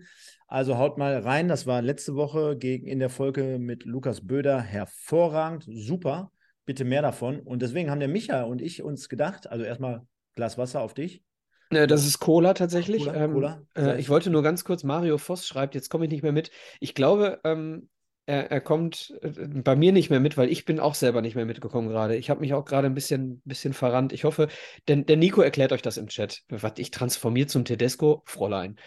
[0.47, 1.47] Also haut mal rein.
[1.47, 5.65] Das war letzte Woche gegen, in der Folge mit Lukas Böder hervorragend.
[5.67, 6.31] Super.
[6.65, 7.39] Bitte mehr davon.
[7.39, 10.05] Und deswegen haben der Micha und ich uns gedacht, also erstmal
[10.35, 11.21] Glas Wasser auf dich.
[11.69, 13.05] Das ist Cola tatsächlich.
[13.05, 13.61] Cola, ähm, Cola.
[13.75, 16.49] Äh, ich wollte nur ganz kurz, Mario Voss schreibt, jetzt komme ich nicht mehr mit.
[16.79, 17.89] Ich glaube, ähm,
[18.25, 21.35] er, er, kommt äh, bei mir nicht mehr mit, weil ich bin auch selber nicht
[21.35, 22.15] mehr mitgekommen gerade.
[22.15, 24.13] Ich habe mich auch gerade ein bisschen, bisschen verrannt.
[24.13, 24.47] Ich hoffe,
[24.87, 26.43] denn der Nico erklärt euch das im Chat.
[26.47, 28.77] Was ich transformiert zum Tedesco, Fräulein.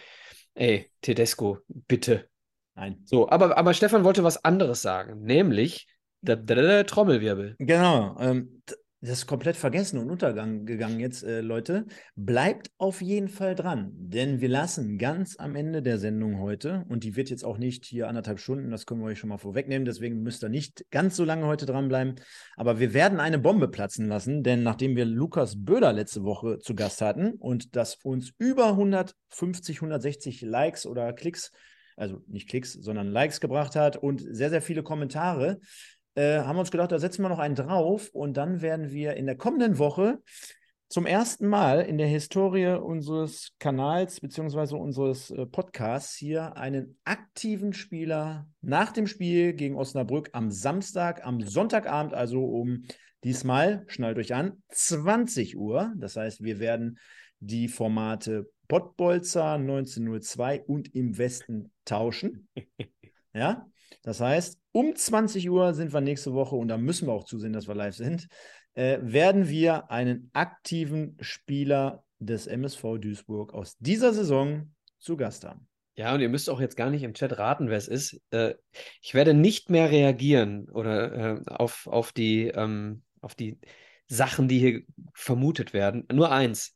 [0.53, 2.29] Ey, Tedesco, bitte.
[2.75, 3.01] Nein.
[3.05, 5.87] So, aber, aber Stefan wollte was anderes sagen, nämlich
[6.21, 7.55] der, der, der Trommelwirbel.
[7.59, 8.17] Genau.
[8.19, 8.61] Ähm,
[9.01, 11.87] das ist komplett vergessen und untergegangen jetzt, äh, Leute.
[12.15, 17.03] Bleibt auf jeden Fall dran, denn wir lassen ganz am Ende der Sendung heute, und
[17.03, 19.85] die wird jetzt auch nicht hier anderthalb Stunden, das können wir euch schon mal vorwegnehmen,
[19.85, 22.15] deswegen müsst ihr nicht ganz so lange heute dranbleiben.
[22.55, 26.75] Aber wir werden eine Bombe platzen lassen, denn nachdem wir Lukas Böder letzte Woche zu
[26.75, 31.51] Gast hatten und das uns über 150, 160 Likes oder Klicks
[31.97, 35.59] also nicht Klicks, sondern Likes gebracht hat und sehr, sehr viele Kommentare,
[36.15, 39.15] äh, haben wir uns gedacht, da setzen wir noch einen drauf und dann werden wir
[39.15, 40.19] in der kommenden Woche
[40.91, 44.75] zum ersten Mal in der Historie unseres Kanals bzw.
[44.75, 51.39] unseres äh, Podcasts hier einen aktiven Spieler nach dem Spiel gegen Osnabrück am Samstag, am
[51.39, 52.83] Sonntagabend, also um
[53.23, 55.93] diesmal, schnallt euch an, 20 Uhr.
[55.95, 56.99] Das heißt, wir werden
[57.39, 62.49] die Formate Pottbolzer 1902 und im Westen tauschen.
[63.33, 63.65] Ja,
[64.03, 67.53] das heißt, um 20 Uhr sind wir nächste Woche und da müssen wir auch zusehen,
[67.53, 68.27] dass wir live sind,
[68.73, 75.67] äh, werden wir einen aktiven Spieler des MSV Duisburg aus dieser Saison zu Gast haben.
[75.95, 78.21] Ja, und ihr müsst auch jetzt gar nicht im Chat raten, wer es ist.
[78.31, 78.55] Äh,
[79.01, 83.59] ich werde nicht mehr reagieren oder äh, auf, auf, die, ähm, auf die
[84.07, 86.05] Sachen, die hier vermutet werden.
[86.11, 86.75] Nur eins.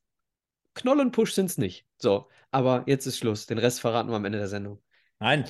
[0.73, 1.86] Knoll und Push sind es nicht.
[1.97, 3.45] So, aber jetzt ist Schluss.
[3.45, 4.82] Den Rest verraten wir am Ende der Sendung.
[5.19, 5.45] Nein,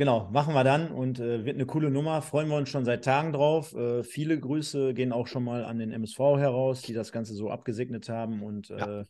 [0.00, 2.22] Genau, machen wir dann und äh, wird eine coole Nummer.
[2.22, 3.74] Freuen wir uns schon seit Tagen drauf.
[3.74, 7.50] Äh, viele Grüße gehen auch schon mal an den MSV heraus, die das Ganze so
[7.50, 9.00] abgesegnet haben und ja.
[9.00, 9.04] äh,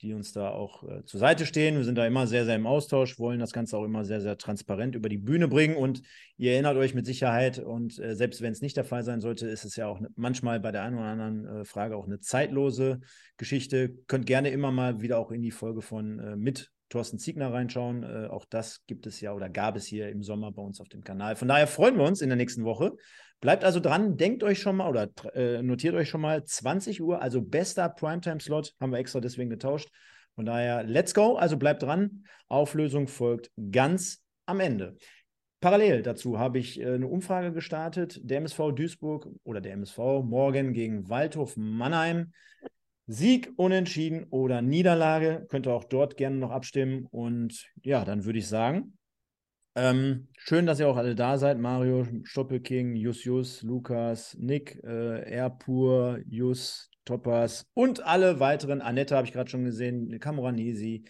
[0.00, 1.76] die uns da auch äh, zur Seite stehen.
[1.76, 4.38] Wir sind da immer sehr, sehr im Austausch, wollen das Ganze auch immer sehr, sehr
[4.38, 5.76] transparent über die Bühne bringen.
[5.76, 6.00] Und
[6.38, 9.46] ihr erinnert euch mit Sicherheit, und äh, selbst wenn es nicht der Fall sein sollte,
[9.46, 12.20] ist es ja auch ne, manchmal bei der einen oder anderen äh, Frage auch eine
[12.20, 13.00] zeitlose
[13.36, 13.90] Geschichte.
[14.06, 18.02] Könnt gerne immer mal wieder auch in die Folge von mit Thorsten Ziegner reinschauen.
[18.02, 20.88] Äh, auch das gibt es ja oder gab es hier im Sommer bei uns auf
[20.88, 21.36] dem Kanal.
[21.36, 22.92] Von daher freuen wir uns in der nächsten Woche.
[23.40, 27.22] Bleibt also dran, denkt euch schon mal oder äh, notiert euch schon mal 20 Uhr,
[27.22, 29.88] also bester Primetime-Slot, haben wir extra deswegen getauscht.
[30.34, 32.24] Von daher, let's go, also bleibt dran.
[32.48, 34.96] Auflösung folgt ganz am Ende.
[35.60, 38.20] Parallel dazu habe ich äh, eine Umfrage gestartet.
[38.22, 42.32] Der MSV Duisburg oder der MSV morgen gegen Waldhof Mannheim.
[43.12, 45.46] Sieg, Unentschieden oder Niederlage.
[45.48, 47.06] Könnt ihr auch dort gerne noch abstimmen.
[47.10, 48.96] Und ja, dann würde ich sagen,
[49.74, 51.58] ähm, schön, dass ihr auch alle da seid.
[51.58, 58.80] Mario, Stoppelking, Jus Jus, Lukas, Nick, äh, Erpur, Jus, Toppers und alle weiteren.
[58.80, 61.04] Annette habe ich gerade schon gesehen, Camoranesi,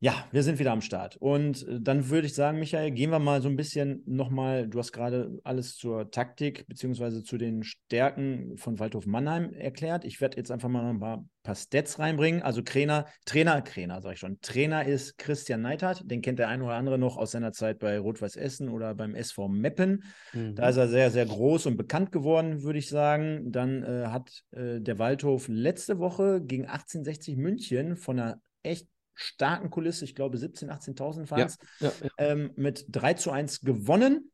[0.00, 1.16] ja, wir sind wieder am Start.
[1.16, 4.78] Und äh, dann würde ich sagen, Michael, gehen wir mal so ein bisschen nochmal, du
[4.78, 10.04] hast gerade alles zur Taktik beziehungsweise zu den Stärken von Waldhof Mannheim erklärt.
[10.04, 12.42] Ich werde jetzt einfach mal noch ein paar, paar Stats reinbringen.
[12.42, 14.38] Also Trainer, Trainer, Trainer, sage ich schon.
[14.42, 17.98] Trainer ist Christian Neithardt, den kennt der ein oder andere noch aus seiner Zeit bei
[17.98, 20.02] Rot-Weiß Essen oder beim SV Meppen.
[20.34, 20.54] Mhm.
[20.54, 23.50] Da ist er sehr, sehr groß und bekannt geworden, würde ich sagen.
[23.52, 29.70] Dann äh, hat äh, der Waldhof letzte Woche gegen 1860 München von einer echt starken
[29.70, 32.10] Kulisse, ich glaube 17.000, 18.000 Fans, ja, ja, ja.
[32.18, 34.30] ähm, mit 3 zu 1 gewonnen.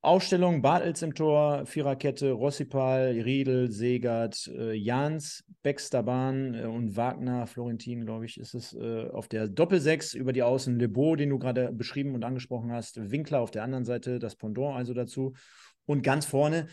[0.00, 8.06] Ausstellung Bartels im Tor, Viererkette, Rossipal, Riedel, Segert, äh, Jans, Baxterbahn äh, und Wagner, Florentin,
[8.06, 11.72] glaube ich, ist es äh, auf der Doppelsechs über die Außen, Lebeau, den du gerade
[11.72, 15.34] beschrieben und angesprochen hast, Winkler auf der anderen Seite, das Pendant also dazu.
[15.84, 16.68] Und ganz vorne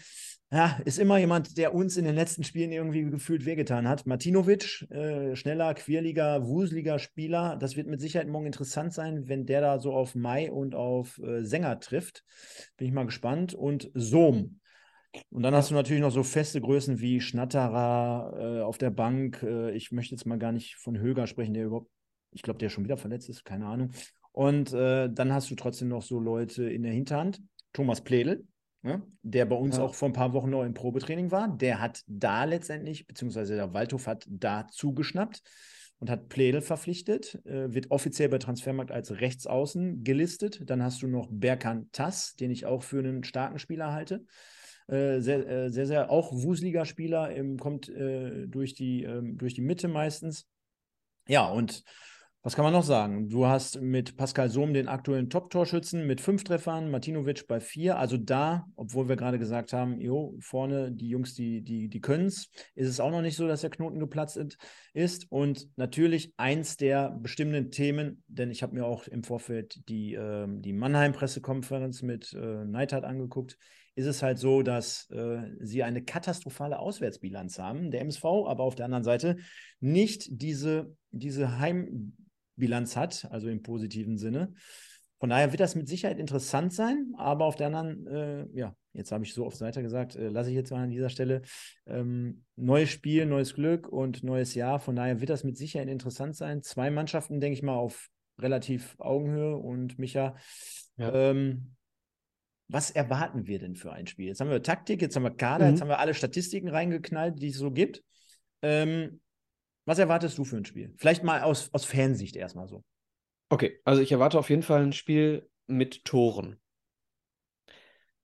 [0.52, 4.06] ja, ist immer jemand, der uns in den letzten Spielen irgendwie gefühlt wehgetan hat.
[4.06, 7.58] Martinovic, äh, schneller, quirliger, wuseliger Spieler.
[7.58, 11.20] Das wird mit Sicherheit morgen interessant sein, wenn der da so auf Mai und auf
[11.20, 12.24] äh, Sänger trifft.
[12.78, 13.54] Bin ich mal gespannt.
[13.54, 14.60] Und Sohm.
[15.30, 19.42] Und dann hast du natürlich noch so feste Größen wie Schnatterer äh, auf der Bank.
[19.44, 21.90] Äh, ich möchte jetzt mal gar nicht von Höger sprechen, der überhaupt,
[22.32, 23.92] ich glaube, der schon wieder verletzt ist, keine Ahnung.
[24.32, 27.42] Und äh, dann hast du trotzdem noch so Leute in der Hinterhand.
[27.74, 28.46] Thomas Pledel,
[28.86, 29.84] ne, der bei uns ja.
[29.84, 31.50] auch vor ein paar Wochen noch im Probetraining war.
[31.58, 35.42] Der hat da letztendlich, beziehungsweise der Waldhof hat da zugeschnappt
[36.00, 40.70] und hat Pledel verpflichtet, äh, wird offiziell bei Transfermarkt als Rechtsaußen gelistet.
[40.70, 44.24] Dann hast du noch Berkan Tass, den ich auch für einen starken Spieler halte.
[44.88, 49.56] Äh, sehr, äh, sehr, sehr, auch wuseliger Spieler, ähm, kommt äh, durch, die, ähm, durch
[49.56, 50.48] die Mitte meistens.
[51.28, 51.84] Ja, und
[52.46, 53.28] was kann man noch sagen?
[53.28, 57.98] Du hast mit Pascal Sohm den aktuellen Top-Torschützen mit fünf Treffern, Martinovic bei vier.
[57.98, 62.28] Also da, obwohl wir gerade gesagt haben, jo, vorne die Jungs, die, die, die können
[62.28, 64.40] es, ist es auch noch nicht so, dass der Knoten geplatzt
[64.94, 65.26] ist.
[65.32, 70.46] Und natürlich eins der bestimmenden Themen, denn ich habe mir auch im Vorfeld die, äh,
[70.48, 73.58] die Mannheim-Pressekonferenz mit äh, Neidhardt angeguckt,
[73.96, 78.76] ist es halt so, dass äh, sie eine katastrophale Auswärtsbilanz haben, der MSV, aber auf
[78.76, 79.38] der anderen Seite
[79.80, 82.14] nicht diese, diese Heim-
[82.56, 84.54] Bilanz hat, also im positiven Sinne.
[85.20, 89.12] Von daher wird das mit Sicherheit interessant sein, aber auf der anderen, äh, ja, jetzt
[89.12, 91.42] habe ich so oft weiter gesagt, äh, lasse ich jetzt mal an dieser Stelle.
[91.86, 94.80] Ähm, neues Spiel, neues Glück und neues Jahr.
[94.80, 96.62] Von daher wird das mit Sicherheit interessant sein.
[96.62, 99.56] Zwei Mannschaften, denke ich mal, auf relativ Augenhöhe.
[99.56, 100.36] Und Micha,
[100.98, 101.14] ja.
[101.14, 101.76] ähm,
[102.68, 104.28] was erwarten wir denn für ein Spiel?
[104.28, 105.72] Jetzt haben wir Taktik, jetzt haben wir Kader, mhm.
[105.72, 108.04] jetzt haben wir alle Statistiken reingeknallt, die es so gibt.
[108.62, 109.22] Ähm,
[109.86, 110.94] was erwartest du für ein Spiel?
[110.98, 112.84] Vielleicht mal aus, aus Fansicht erstmal so.
[113.50, 116.60] Okay, also ich erwarte auf jeden Fall ein Spiel mit Toren.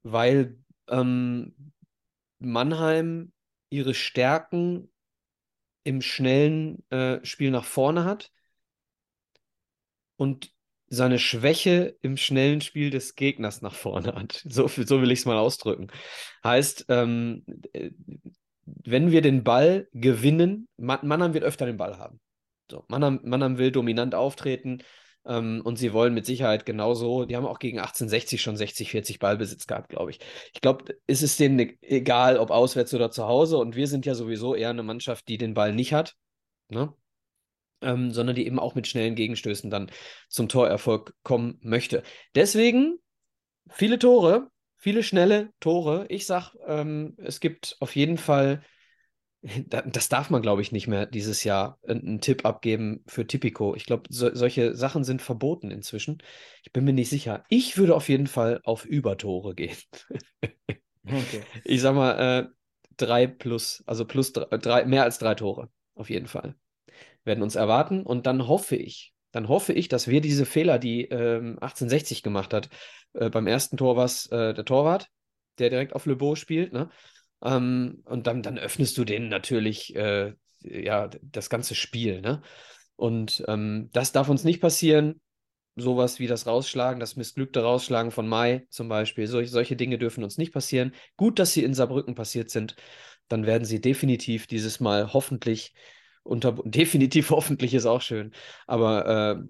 [0.03, 0.57] Weil
[0.89, 1.73] ähm,
[2.39, 3.31] Mannheim
[3.69, 4.91] ihre Stärken
[5.83, 8.31] im schnellen äh, Spiel nach vorne hat
[10.15, 10.53] und
[10.87, 14.43] seine Schwäche im schnellen Spiel des Gegners nach vorne hat.
[14.49, 15.87] So, so will ich es mal ausdrücken.
[16.43, 17.91] Heißt, ähm, äh,
[18.83, 22.19] wenn wir den Ball gewinnen, Mannheim wird öfter den Ball haben.
[22.69, 24.81] So, Mannheim, Mannheim will dominant auftreten
[25.25, 27.25] ähm, und sie wollen mit Sicherheit genauso.
[27.25, 30.19] Die haben auch gegen 1860 schon 60, 40 Ballbesitz gehabt, glaube ich.
[30.53, 33.57] Ich glaube, es ist denen e-, egal, ob auswärts oder zu Hause.
[33.57, 36.15] Und wir sind ja sowieso eher eine Mannschaft, die den Ball nicht hat,
[36.69, 36.93] ne?
[37.81, 39.91] ähm, sondern die eben auch mit schnellen Gegenstößen dann
[40.29, 42.03] zum Torerfolg kommen möchte.
[42.35, 42.99] Deswegen
[43.69, 44.50] viele Tore,
[44.81, 46.07] viele schnelle Tore.
[46.09, 48.63] Ich sag, ähm, es gibt auf jeden Fall,
[49.43, 53.75] das darf man, glaube ich, nicht mehr dieses Jahr einen Tipp abgeben für Tipico.
[53.75, 56.21] Ich glaube, so, solche Sachen sind verboten inzwischen.
[56.63, 57.43] Ich bin mir nicht sicher.
[57.47, 59.77] Ich würde auf jeden Fall auf Übertore gehen.
[61.05, 61.43] okay.
[61.63, 62.47] Ich sag mal, äh,
[62.97, 66.55] drei plus, also plus drei, drei, mehr als drei Tore, auf jeden Fall.
[67.23, 71.05] Werden uns erwarten und dann hoffe ich, dann hoffe ich, dass wir diese Fehler, die
[71.05, 72.69] ähm, 1860 gemacht hat,
[73.13, 75.07] äh, beim ersten Tor war es äh, der Torwart,
[75.59, 76.89] der direkt auf Le Beau spielt, ne?
[77.43, 82.41] Ähm, und dann, dann öffnest du denen natürlich äh, ja, das ganze Spiel, ne?
[82.95, 85.21] Und ähm, das darf uns nicht passieren.
[85.75, 89.25] Sowas wie das Rausschlagen, das missglückte Rausschlagen von Mai zum Beispiel.
[89.25, 90.93] Sol solche Dinge dürfen uns nicht passieren.
[91.15, 92.75] Gut, dass sie in Saarbrücken passiert sind.
[93.29, 95.73] Dann werden sie definitiv dieses Mal hoffentlich
[96.23, 96.71] unterbunden.
[96.71, 98.31] Definitiv hoffentlich ist auch schön,
[98.67, 99.45] aber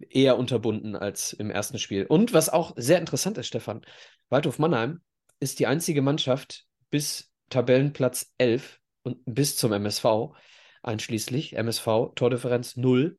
[0.00, 2.06] äh, eher unterbunden als im ersten Spiel.
[2.06, 3.82] Und was auch sehr interessant ist, Stefan,
[4.28, 5.00] Waldhof Mannheim
[5.40, 10.32] ist die einzige Mannschaft bis Tabellenplatz 11 und bis zum MSV
[10.82, 13.18] einschließlich, MSV, Tordifferenz 0.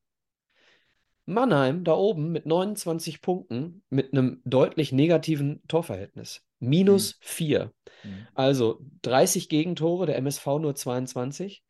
[1.26, 6.46] Mannheim da oben mit 29 Punkten mit einem deutlich negativen Torverhältnis.
[6.60, 7.72] Minus 4.
[8.04, 8.28] Mhm.
[8.36, 11.64] Also 30 Gegentore, der MSV nur 22.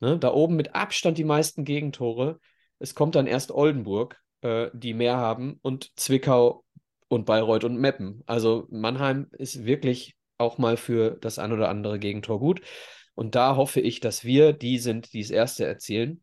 [0.00, 2.40] Ne, da oben mit Abstand die meisten Gegentore.
[2.78, 6.64] Es kommt dann erst Oldenburg, äh, die mehr haben, und Zwickau
[7.08, 8.22] und Bayreuth und Meppen.
[8.26, 12.60] Also Mannheim ist wirklich auch mal für das ein oder andere Gegentor gut.
[13.14, 16.22] Und da hoffe ich, dass wir die sind, die das erste erzielen.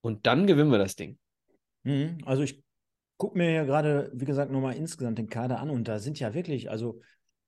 [0.00, 1.18] Und dann gewinnen wir das Ding.
[1.84, 2.18] Mhm.
[2.24, 2.62] Also ich
[3.16, 6.34] gucke mir ja gerade, wie gesagt, nochmal insgesamt den Kader an und da sind ja
[6.34, 7.00] wirklich, also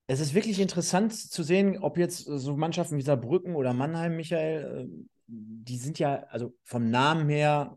[0.06, 4.86] es ist wirklich interessant zu sehen, ob jetzt so Mannschaften wie Saarbrücken oder Mannheim, Michael,
[4.86, 7.76] äh, die sind ja, also vom Namen her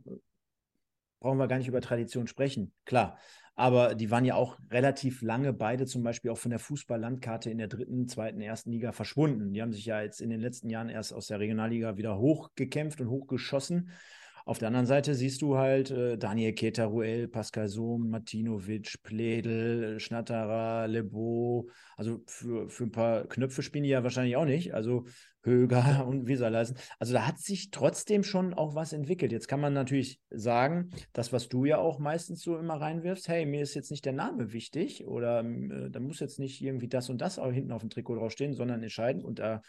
[1.19, 3.17] brauchen wir gar nicht über Tradition sprechen, klar.
[3.55, 7.57] Aber die waren ja auch relativ lange beide zum Beispiel auch von der Fußballlandkarte in
[7.57, 9.51] der dritten, zweiten, ersten Liga verschwunden.
[9.51, 13.01] Die haben sich ja jetzt in den letzten Jahren erst aus der Regionalliga wieder hochgekämpft
[13.01, 13.89] und hochgeschossen.
[14.47, 20.87] Auf der anderen Seite siehst du halt äh, Daniel Ketaruel, Pascal Sohm, Martinovic, Pledel, Schnatterer,
[20.87, 21.69] Lebo.
[21.97, 24.73] Also für, für ein paar Knöpfe spielen die ja wahrscheinlich auch nicht.
[24.73, 25.03] Also
[25.43, 26.77] Höger und Wieserleisen.
[26.97, 29.33] Also da hat sich trotzdem schon auch was entwickelt.
[29.33, 33.45] Jetzt kann man natürlich sagen, das, was du ja auch meistens so immer reinwirfst, hey,
[33.45, 37.09] mir ist jetzt nicht der Name wichtig oder äh, da muss jetzt nicht irgendwie das
[37.09, 39.61] und das auch hinten auf dem Trikot draufstehen, sondern entscheidend, und da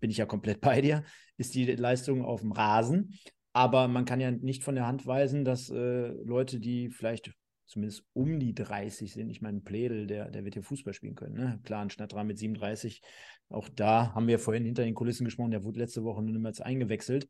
[0.00, 1.02] bin ich ja komplett bei dir,
[1.38, 3.18] ist die Leistung auf dem Rasen.
[3.58, 7.32] Aber man kann ja nicht von der Hand weisen, dass äh, Leute, die vielleicht
[7.66, 11.34] zumindest um die 30 sind, ich meine, Pledel, der, der wird hier Fußball spielen können.
[11.34, 11.60] Ne?
[11.64, 13.02] Klar, ein Schnatterer mit 37,
[13.48, 16.60] auch da haben wir vorhin hinter den Kulissen gesprochen, der wurde letzte Woche nur niemals
[16.60, 17.28] eingewechselt.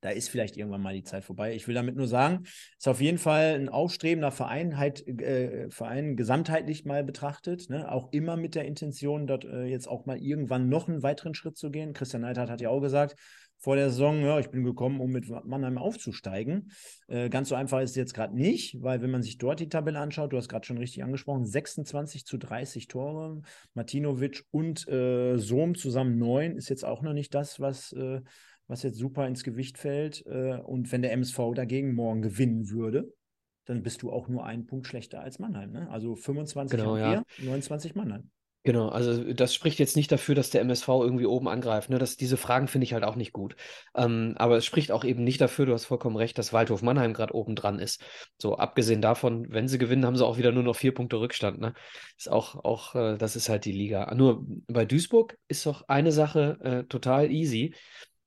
[0.00, 1.54] Da ist vielleicht irgendwann mal die Zeit vorbei.
[1.54, 2.44] Ich will damit nur sagen,
[2.78, 7.92] ist auf jeden Fall ein aufstrebender Verein, halt, äh, Verein gesamtheitlich mal betrachtet, ne?
[7.92, 11.58] auch immer mit der Intention, dort äh, jetzt auch mal irgendwann noch einen weiteren Schritt
[11.58, 11.92] zu gehen.
[11.92, 13.16] Christian Neidhardt hat ja auch gesagt,
[13.64, 16.70] vor der Saison, ja, ich bin gekommen, um mit Mannheim aufzusteigen.
[17.08, 19.70] Äh, ganz so einfach ist es jetzt gerade nicht, weil wenn man sich dort die
[19.70, 23.40] Tabelle anschaut, du hast gerade schon richtig angesprochen, 26 zu 30 Tore,
[23.72, 28.20] Martinovic und äh, Sohm zusammen neun, ist jetzt auch noch nicht das, was, äh,
[28.66, 30.26] was jetzt super ins Gewicht fällt.
[30.26, 33.14] Äh, und wenn der MSV dagegen morgen gewinnen würde,
[33.64, 35.72] dann bist du auch nur einen Punkt schlechter als Mannheim.
[35.72, 35.88] Ne?
[35.88, 37.24] Also 25 Genau, haben ja.
[37.38, 38.30] wir, 29 Mannheim.
[38.66, 41.90] Genau, also das spricht jetzt nicht dafür, dass der MSV irgendwie oben angreift.
[41.90, 41.98] Ne?
[41.98, 43.56] Das, diese Fragen finde ich halt auch nicht gut.
[43.94, 47.12] Ähm, aber es spricht auch eben nicht dafür, du hast vollkommen recht, dass Waldhof Mannheim
[47.12, 48.02] gerade oben dran ist.
[48.38, 51.60] So, abgesehen davon, wenn sie gewinnen, haben sie auch wieder nur noch vier Punkte Rückstand.
[51.60, 51.74] Ne?
[52.16, 54.14] Ist auch, auch äh, das ist halt die Liga.
[54.14, 57.74] Nur bei Duisburg ist doch eine Sache äh, total easy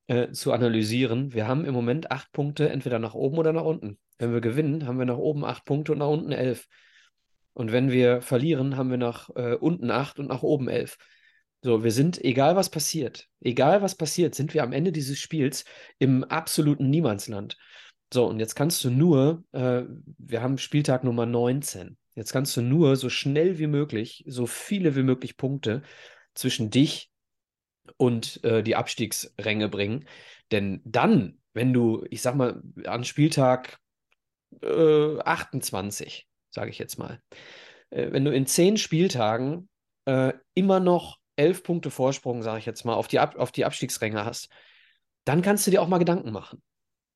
[0.06, 1.34] äh, zu analysieren.
[1.34, 3.98] Wir haben im Moment acht Punkte, entweder nach oben oder nach unten.
[4.20, 6.68] Wenn wir gewinnen, haben wir nach oben acht Punkte und nach unten elf.
[7.58, 11.00] Und wenn wir verlieren, haben wir nach äh, unten acht und nach oben elf.
[11.64, 15.66] So, wir sind, egal was passiert, egal was passiert, sind wir am Ende dieses Spiels
[15.98, 17.58] im absoluten Niemandsland.
[18.14, 19.86] So, und jetzt kannst du nur, äh,
[20.20, 21.98] wir haben Spieltag Nummer 19.
[22.14, 25.82] Jetzt kannst du nur so schnell wie möglich, so viele wie möglich Punkte
[26.36, 27.10] zwischen dich
[27.98, 30.06] und äh, die Abstiegsränge bringen.
[30.52, 33.80] Denn dann, wenn du, ich sag mal, an Spieltag
[34.62, 37.22] äh, 28, sage ich jetzt mal,
[37.90, 39.70] äh, wenn du in zehn Spieltagen
[40.06, 43.66] äh, immer noch elf Punkte Vorsprung, sage ich jetzt mal, auf die, Ab auf die
[43.66, 44.50] Abstiegsränge hast,
[45.26, 46.62] dann kannst du dir auch mal Gedanken machen.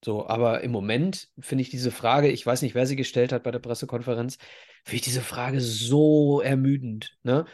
[0.04, 3.44] So, aber im Moment finde ich diese Frage, ich weiß nicht, wer sie gestellt hat
[3.44, 4.38] bei der Pressekonferenz,
[4.84, 7.17] finde ich diese Frage so ermüdend.
[7.24, 7.46] Ne?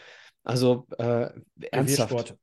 [0.43, 1.29] Also äh,
[1.71, 2.35] ernsthaft.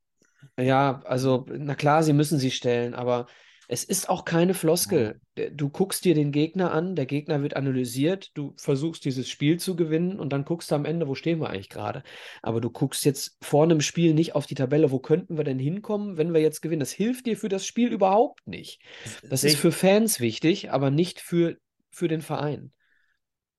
[0.59, 3.27] Ja, also, na klar, sie müssen sie stellen, aber
[3.69, 5.21] es ist auch keine Floskel.
[5.53, 9.77] Du guckst dir den Gegner an, der Gegner wird analysiert, du versuchst dieses Spiel zu
[9.77, 12.03] gewinnen und dann guckst du am Ende, wo stehen wir eigentlich gerade.
[12.43, 15.59] Aber du guckst jetzt vor einem Spiel nicht auf die Tabelle, wo könnten wir denn
[15.59, 16.81] hinkommen, wenn wir jetzt gewinnen.
[16.81, 18.81] Das hilft dir für das Spiel überhaupt nicht.
[19.29, 21.57] Das Sehe ist für Fans wichtig, aber nicht für,
[21.91, 22.73] für den Verein.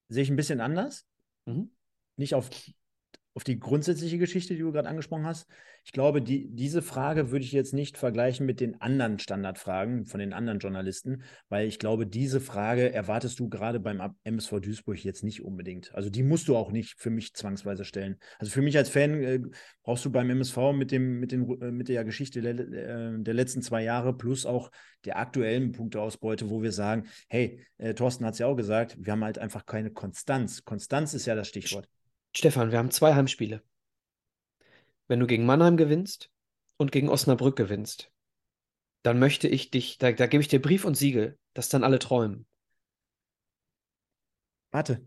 [0.08, 1.06] Sehe ich ein bisschen anders.
[1.46, 1.72] Mhm.
[2.18, 2.50] Nicht auf
[3.36, 5.46] auf die grundsätzliche Geschichte, die du gerade angesprochen hast.
[5.84, 10.22] Ich glaube, die, diese Frage würde ich jetzt nicht vergleichen mit den anderen Standardfragen von
[10.22, 15.24] den anderen Journalisten, weil ich glaube, diese Frage erwartest du gerade beim MSV Duisburg jetzt
[15.24, 15.94] nicht unbedingt.
[15.94, 18.18] Also die musst du auch nicht für mich zwangsweise stellen.
[18.40, 19.42] Also für mich als Fan äh,
[19.84, 23.34] brauchst du beim MSV mit, dem, mit, den, äh, mit der Geschichte der, äh, der
[23.34, 24.72] letzten zwei Jahre plus auch
[25.04, 29.12] der aktuellen Punkteausbeute, wo wir sagen, hey, äh, Thorsten hat es ja auch gesagt, wir
[29.12, 30.64] haben halt einfach keine Konstanz.
[30.64, 31.90] Konstanz ist ja das Stichwort.
[32.36, 33.64] Stefan, wir haben zwei Heimspiele.
[35.08, 36.32] Wenn du gegen Mannheim gewinnst
[36.78, 38.12] und gegen Osnabrück gewinnst,
[39.04, 42.00] dann möchte ich dich, da, da gebe ich dir Brief und Siegel, dass dann alle
[42.00, 42.46] träumen.
[44.72, 45.06] Warte,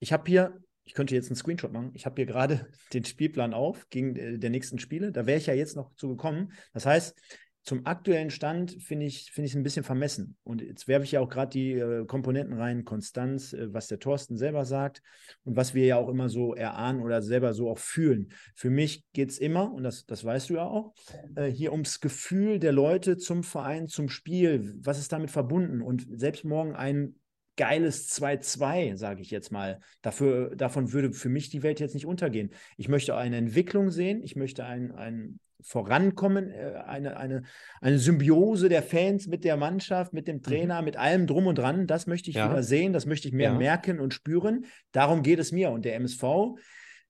[0.00, 3.54] ich habe hier, ich könnte jetzt einen Screenshot machen, ich habe hier gerade den Spielplan
[3.54, 5.12] auf gegen äh, der nächsten Spiele.
[5.12, 6.52] Da wäre ich ja jetzt noch zu gekommen.
[6.74, 7.18] Das heißt,
[7.62, 10.36] zum aktuellen Stand finde ich es ein bisschen vermessen.
[10.44, 13.98] Und jetzt werfe ich ja auch gerade die äh, Komponenten rein, Konstanz, äh, was der
[13.98, 15.02] Thorsten selber sagt
[15.44, 18.32] und was wir ja auch immer so erahnen oder selber so auch fühlen.
[18.54, 20.94] Für mich geht es immer, und das, das weißt du ja auch,
[21.36, 24.74] äh, hier ums Gefühl der Leute zum Verein, zum Spiel.
[24.82, 25.82] Was ist damit verbunden?
[25.82, 27.16] Und selbst morgen ein
[27.56, 29.80] geiles 2-2, sage ich jetzt mal.
[30.00, 32.54] Dafür, davon würde für mich die Welt jetzt nicht untergehen.
[32.78, 37.42] Ich möchte eine Entwicklung sehen, ich möchte ein, ein Vorankommen, äh, eine, eine,
[37.80, 40.42] eine Symbiose der Fans mit der Mannschaft, mit dem mhm.
[40.42, 40.84] Trainer, mhm.
[40.84, 41.86] mit allem drum und dran.
[41.86, 42.50] Das möchte ich ja.
[42.50, 43.58] wieder sehen, das möchte ich mehr ja.
[43.58, 44.66] merken und spüren.
[44.92, 45.70] Darum geht es mir.
[45.70, 46.24] Und der MSV,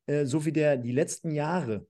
[0.07, 1.87] äh, so wie der die letzten Jahre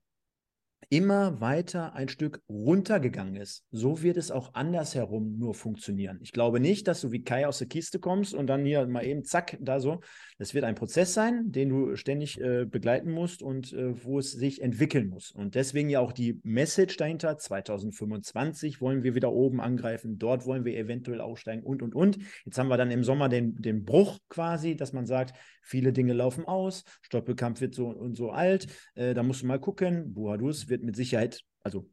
[0.90, 6.18] immer weiter ein Stück runtergegangen ist, so wird es auch andersherum nur funktionieren.
[6.20, 9.06] Ich glaube nicht, dass du wie Kai aus der Kiste kommst und dann hier mal
[9.06, 10.00] eben zack, da so.
[10.40, 14.32] Das wird ein Prozess sein, den du ständig äh, begleiten musst und äh, wo es
[14.32, 15.32] sich entwickeln muss.
[15.32, 20.64] Und deswegen ja auch die Message dahinter, 2025 wollen wir wieder oben angreifen, dort wollen
[20.64, 22.20] wir eventuell aufsteigen und, und, und.
[22.46, 26.14] Jetzt haben wir dann im Sommer den, den Bruch quasi, dass man sagt, viele Dinge
[26.14, 30.70] laufen aus, Stoppelkampf wird so und so alt, äh, da musst du mal gucken, Buhadus
[30.70, 31.86] wird mit Sicherheit, also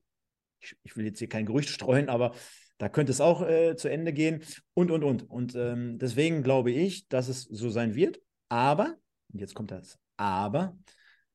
[0.62, 2.34] ich, ich, will jetzt hier kein Gerücht streuen, aber
[2.78, 4.42] da könnte es auch äh, zu Ende gehen
[4.74, 5.30] und, und, und.
[5.30, 8.22] Und ähm, deswegen glaube ich, dass es so sein wird.
[8.50, 8.98] Aber,
[9.32, 10.78] und jetzt kommt das, aber,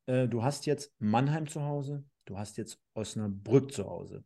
[0.07, 4.25] äh, du hast jetzt Mannheim zu Hause, du hast jetzt Osnabrück zu Hause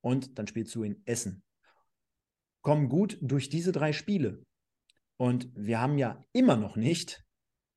[0.00, 1.42] und dann spielst du in Essen.
[2.62, 4.42] Komm gut durch diese drei Spiele.
[5.16, 7.24] Und wir haben ja immer noch nicht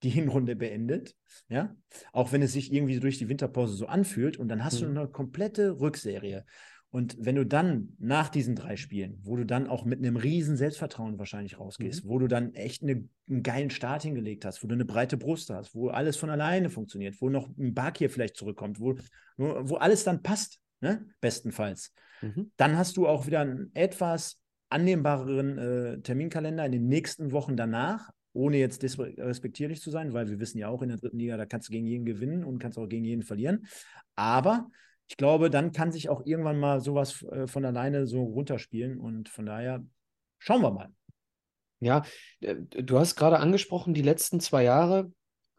[0.03, 1.15] die Hinrunde beendet,
[1.49, 1.75] ja,
[2.13, 4.95] auch wenn es sich irgendwie durch die Winterpause so anfühlt und dann hast mhm.
[4.95, 6.45] du eine komplette Rückserie.
[6.91, 10.57] Und wenn du dann nach diesen drei Spielen, wo du dann auch mit einem riesen
[10.57, 12.09] Selbstvertrauen wahrscheinlich rausgehst, mhm.
[12.09, 15.51] wo du dann echt eine, einen geilen Start hingelegt hast, wo du eine breite Brust
[15.51, 18.95] hast, wo alles von alleine funktioniert, wo noch ein Bakir vielleicht zurückkommt, wo,
[19.37, 21.05] wo alles dann passt, ne?
[21.21, 22.51] bestenfalls, mhm.
[22.57, 28.09] dann hast du auch wieder einen etwas annehmbareren äh, Terminkalender in den nächsten Wochen danach,
[28.33, 31.45] ohne jetzt respektierlich zu sein, weil wir wissen ja auch in der dritten Liga, da
[31.45, 33.67] kannst du gegen jeden gewinnen und kannst auch gegen jeden verlieren.
[34.15, 34.69] Aber
[35.09, 39.27] ich glaube, dann kann sich auch irgendwann mal sowas äh, von alleine so runterspielen und
[39.27, 39.83] von daher
[40.37, 40.89] schauen wir mal.
[41.79, 42.03] Ja,
[42.41, 45.11] äh, du hast gerade angesprochen, die letzten zwei Jahre,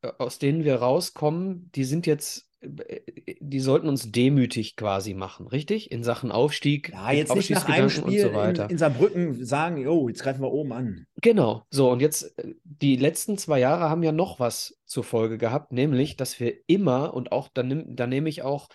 [0.02, 5.90] äh, aus denen wir rauskommen, die sind jetzt die sollten uns demütig quasi machen, richtig?
[5.90, 6.90] In Sachen Aufstieg.
[6.90, 10.52] Ja, jetzt nicht nach einem Spiel so in, in, Saarbrücken sagen, oh, jetzt greifen wir
[10.52, 11.06] oben an.
[11.22, 12.34] Genau, so und jetzt,
[12.64, 17.14] die letzten zwei Jahre haben ja noch was zur Folge gehabt, nämlich, dass wir immer,
[17.14, 18.68] und auch, da, da nehme ich auch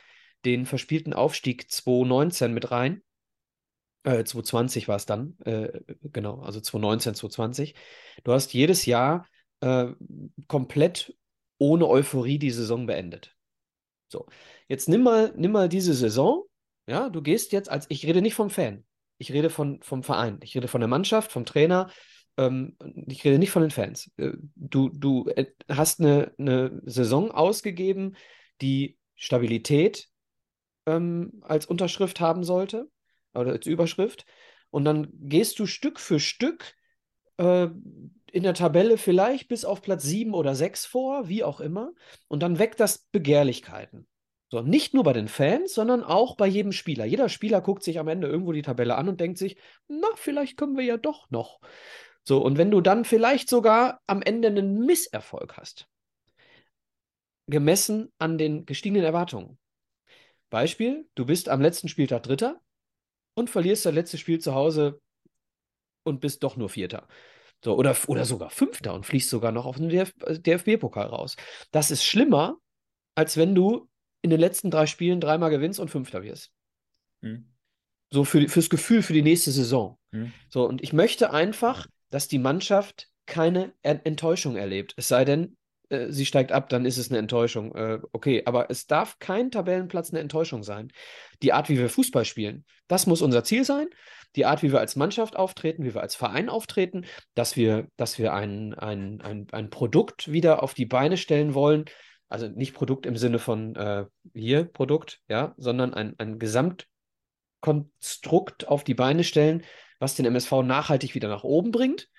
[0.45, 3.01] den verspielten Aufstieg 2019 mit rein,
[4.03, 7.75] äh, 2020 war es dann, äh, genau, also 2019, 2020.
[8.23, 9.27] Du hast jedes Jahr
[9.61, 9.87] äh,
[10.47, 11.15] komplett
[11.57, 13.35] ohne Euphorie die Saison beendet.
[14.07, 14.27] So,
[14.67, 16.43] jetzt nimm mal, nimm mal diese Saison.
[16.87, 18.85] Ja, du gehst jetzt als, ich rede nicht vom Fan,
[19.17, 21.89] ich rede von, vom Verein, ich rede von der Mannschaft, vom Trainer,
[22.37, 22.77] ähm,
[23.07, 24.11] ich rede nicht von den Fans.
[24.17, 28.15] Äh, du, du äh, hast eine, eine Saison ausgegeben,
[28.61, 30.09] die Stabilität
[30.86, 32.89] ähm, als Unterschrift haben sollte
[33.33, 34.25] oder als Überschrift.
[34.69, 36.75] Und dann gehst du Stück für Stück
[37.38, 37.67] äh,
[38.31, 41.93] in der Tabelle vielleicht bis auf Platz 7 oder 6 vor, wie auch immer.
[42.27, 44.07] Und dann weckt das Begehrlichkeiten.
[44.51, 47.05] So, nicht nur bei den Fans, sondern auch bei jedem Spieler.
[47.05, 49.57] Jeder Spieler guckt sich am Ende irgendwo die Tabelle an und denkt sich,
[49.88, 51.59] na, vielleicht können wir ja doch noch.
[52.23, 55.88] So, und wenn du dann vielleicht sogar am Ende einen Misserfolg hast,
[57.47, 59.57] gemessen an den gestiegenen Erwartungen.
[60.55, 62.61] Beispiel, du bist am letzten Spieltag Dritter
[63.33, 65.01] und verlierst das letzte Spiel zu Hause
[66.05, 67.09] und bist doch nur Vierter.
[67.61, 71.35] So, oder, oder sogar Fünfter und fliegst sogar noch auf den DF DFB-Pokal raus.
[71.71, 72.55] Das ist schlimmer,
[73.15, 73.89] als wenn du
[74.21, 76.53] in den letzten drei Spielen dreimal gewinnst und Fünfter wirst.
[77.19, 77.51] Mhm.
[78.09, 79.99] So für, fürs Gefühl für die nächste Saison.
[80.11, 80.31] Mhm.
[80.47, 84.93] So, und ich möchte einfach, dass die Mannschaft keine Enttäuschung erlebt.
[84.95, 85.57] Es sei denn,
[85.89, 87.73] äh, sie steigt ab, dann ist es eine Enttäuschung.
[87.75, 90.91] Äh, okay, aber es darf kein Tabellenplatz eine Enttäuschung sein.
[91.41, 93.88] Die Art, wie wir Fußball spielen, das muss unser Ziel sein.
[94.36, 98.19] Die Art, wie wir als Mannschaft auftreten, wie wir als Verein auftreten, dass wir, dass
[98.19, 101.86] wir ein, ein, ein, ein Produkt wieder auf die Beine stellen wollen.
[102.27, 108.83] Also nicht Produkt im Sinne von äh, hier Produkt, ja, sondern ein, ein Gesamtkonstrukt auf
[108.83, 109.63] die Beine stellen,
[109.99, 112.09] was den MSV nachhaltig wieder nach oben bringt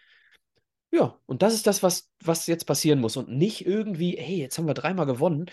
[0.93, 3.17] ja, und das ist das, was, was jetzt passieren muss.
[3.17, 5.47] Und nicht irgendwie, hey, jetzt haben wir dreimal gewonnen.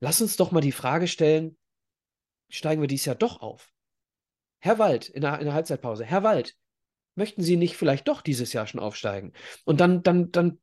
[0.00, 1.56] Lass uns doch mal die Frage stellen,
[2.48, 3.70] steigen wir dieses Jahr doch auf?
[4.60, 6.56] Herr Wald, in der, in der Halbzeitpause, Herr Wald,
[7.14, 9.32] möchten Sie nicht vielleicht doch dieses Jahr schon aufsteigen?
[9.64, 10.58] Und dann, dann, dann,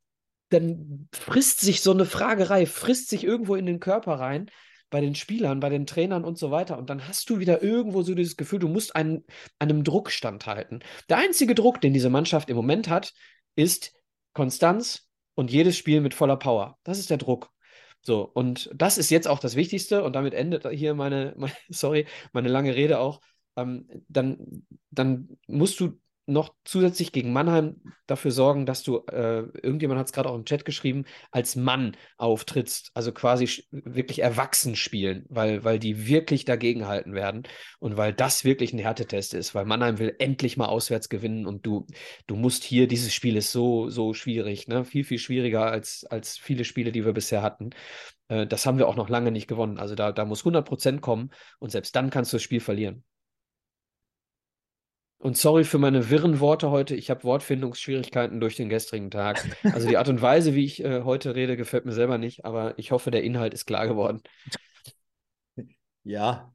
[0.50, 4.50] dann frisst sich so eine Fragerei, frisst sich irgendwo in den Körper rein,
[4.90, 6.78] bei den Spielern, bei den Trainern und so weiter.
[6.78, 9.24] Und dann hast du wieder irgendwo so dieses Gefühl, du musst einen,
[9.58, 10.82] einem Druck standhalten.
[11.08, 13.12] Der einzige Druck, den diese Mannschaft im Moment hat,
[13.54, 13.92] ist,
[14.32, 16.78] Konstanz und jedes Spiel mit voller Power.
[16.84, 17.50] Das ist der Druck.
[18.00, 22.06] So, und das ist jetzt auch das Wichtigste, und damit endet hier meine, meine sorry,
[22.32, 23.20] meine lange Rede auch.
[23.56, 25.98] Ähm, dann, dann musst du
[26.28, 30.44] noch zusätzlich gegen Mannheim dafür sorgen, dass du, äh, irgendjemand hat es gerade auch im
[30.44, 37.14] Chat geschrieben, als Mann auftrittst, also quasi wirklich erwachsen spielen, weil, weil die wirklich dagegenhalten
[37.14, 37.44] werden
[37.78, 41.64] und weil das wirklich ein Härtetest ist, weil Mannheim will endlich mal auswärts gewinnen und
[41.64, 41.86] du,
[42.26, 44.84] du musst hier, dieses Spiel ist so, so schwierig, ne?
[44.84, 47.70] viel, viel schwieriger als, als viele Spiele, die wir bisher hatten.
[48.28, 49.78] Äh, das haben wir auch noch lange nicht gewonnen.
[49.78, 53.04] Also da, da muss 100 Prozent kommen und selbst dann kannst du das Spiel verlieren.
[55.18, 56.94] Und sorry für meine wirren Worte heute.
[56.94, 59.44] Ich habe Wortfindungsschwierigkeiten durch den gestrigen Tag.
[59.64, 62.78] Also die Art und Weise, wie ich äh, heute rede, gefällt mir selber nicht, aber
[62.78, 64.22] ich hoffe, der Inhalt ist klar geworden.
[66.04, 66.54] Ja,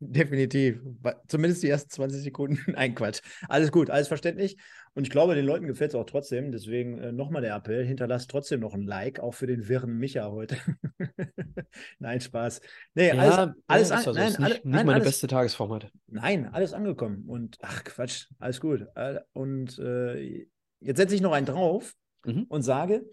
[0.00, 0.80] definitiv.
[1.28, 2.58] Zumindest die ersten 20 Sekunden.
[2.72, 3.20] Nein, Quatsch.
[3.48, 4.56] Alles gut, alles verständlich.
[4.94, 6.52] Und ich glaube, den Leuten gefällt es auch trotzdem.
[6.52, 10.30] Deswegen äh, nochmal der Appell: hinterlasst trotzdem noch ein Like, auch für den wirren Micha
[10.30, 10.56] heute.
[11.98, 12.60] nein, Spaß.
[12.94, 15.70] Nee, ja, alles, ja, alles, an, nein, nicht, alle, nicht nein, meine alles, beste Tagesform
[15.70, 15.90] heute.
[16.06, 17.24] Nein, alles angekommen.
[17.26, 18.86] Und ach, Quatsch, alles gut.
[19.32, 20.46] Und äh,
[20.80, 22.46] jetzt setze ich noch einen drauf Mhm.
[22.48, 23.04] und sage,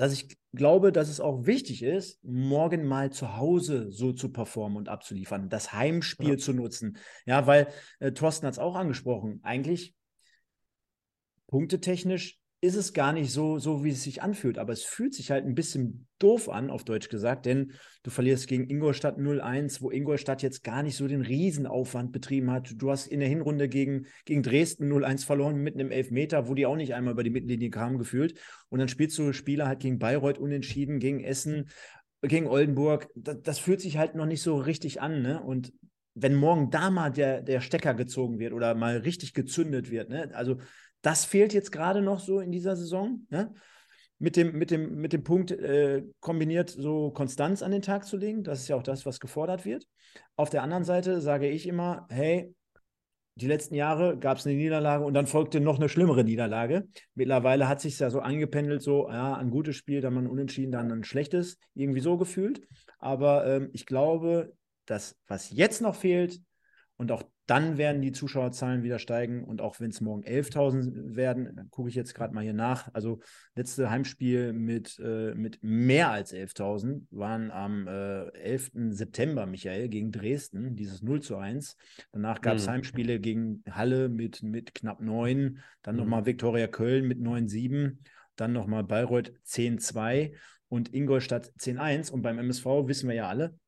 [0.00, 4.78] dass ich glaube, dass es auch wichtig ist, morgen mal zu Hause so zu performen
[4.78, 6.36] und abzuliefern, das Heimspiel Ja.
[6.38, 6.96] zu nutzen.
[7.26, 9.40] Ja, weil äh, Thorsten hat es auch angesprochen.
[9.42, 9.94] Eigentlich
[11.48, 15.30] punktetechnisch ist es gar nicht so, so, wie es sich anfühlt, aber es fühlt sich
[15.30, 19.90] halt ein bisschen doof an, auf Deutsch gesagt, denn du verlierst gegen Ingolstadt 0-1, wo
[19.90, 22.74] Ingolstadt jetzt gar nicht so den Riesenaufwand betrieben hat.
[22.76, 26.66] Du hast in der Hinrunde gegen, gegen Dresden 0-1 verloren mit einem Elfmeter, wo die
[26.66, 28.38] auch nicht einmal über die Mittellinie kamen, gefühlt.
[28.68, 31.70] Und dann spielst du Spieler halt gegen Bayreuth unentschieden, gegen Essen,
[32.20, 33.08] gegen Oldenburg.
[33.14, 35.42] Das, das fühlt sich halt noch nicht so richtig an, ne?
[35.42, 35.72] Und
[36.14, 40.30] wenn morgen da mal der, der Stecker gezogen wird oder mal richtig gezündet wird, ne?
[40.34, 40.58] Also
[41.02, 43.52] das fehlt jetzt gerade noch so in dieser Saison, ne?
[44.22, 48.18] Mit dem, mit dem, mit dem Punkt äh, kombiniert so Konstanz an den Tag zu
[48.18, 48.44] legen.
[48.44, 49.86] Das ist ja auch das, was gefordert wird.
[50.36, 52.54] Auf der anderen Seite sage ich immer, hey,
[53.36, 56.86] die letzten Jahre gab es eine Niederlage und dann folgte noch eine schlimmere Niederlage.
[57.14, 60.72] Mittlerweile hat sich ja so angependelt, so, ja, ein gutes Spiel, dann mal ein Unentschieden,
[60.72, 62.60] dann ein schlechtes, irgendwie so gefühlt.
[62.98, 64.52] Aber ähm, ich glaube,
[64.84, 66.40] dass was jetzt noch fehlt,
[67.00, 69.42] und auch dann werden die Zuschauerzahlen wieder steigen.
[69.42, 72.92] Und auch wenn es morgen 11.000 werden, gucke ich jetzt gerade mal hier nach.
[72.92, 73.20] Also
[73.54, 78.72] letzte Heimspiel mit, äh, mit mehr als 11.000 waren am äh, 11.
[78.90, 81.74] September, Michael, gegen Dresden, dieses 0 zu 1.
[82.12, 82.70] Danach gab es Mhm.
[82.72, 85.58] Heimspiele gegen Halle mit, mit knapp 9.
[85.80, 86.00] Dann Mhm.
[86.02, 88.00] nochmal Viktoria Köln mit 9-7.
[88.36, 90.34] Dann nochmal Bayreuth 10-2
[90.68, 92.10] und Ingolstadt 10-1.
[92.10, 93.58] Und beim MSV wissen wir ja alle,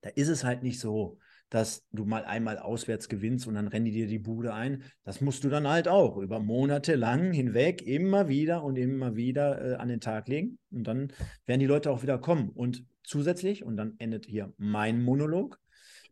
[0.00, 3.84] da ist es halt nicht so, dass du mal einmal auswärts gewinnst und dann rennen
[3.84, 4.82] die dir die Bude ein.
[5.04, 9.64] Das musst du dann halt auch über Monate lang hinweg immer wieder und immer wieder
[9.64, 10.58] äh, an den Tag legen.
[10.70, 11.12] Und dann
[11.44, 12.48] werden die Leute auch wieder kommen.
[12.50, 15.60] Und zusätzlich, und dann endet hier mein Monolog,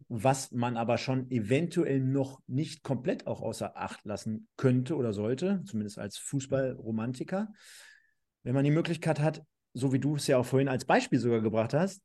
[0.09, 5.63] was man aber schon eventuell noch nicht komplett auch außer Acht lassen könnte oder sollte,
[5.65, 7.53] zumindest als Fußballromantiker,
[8.43, 11.41] wenn man die Möglichkeit hat, so wie du es ja auch vorhin als Beispiel sogar
[11.41, 12.03] gebracht hast,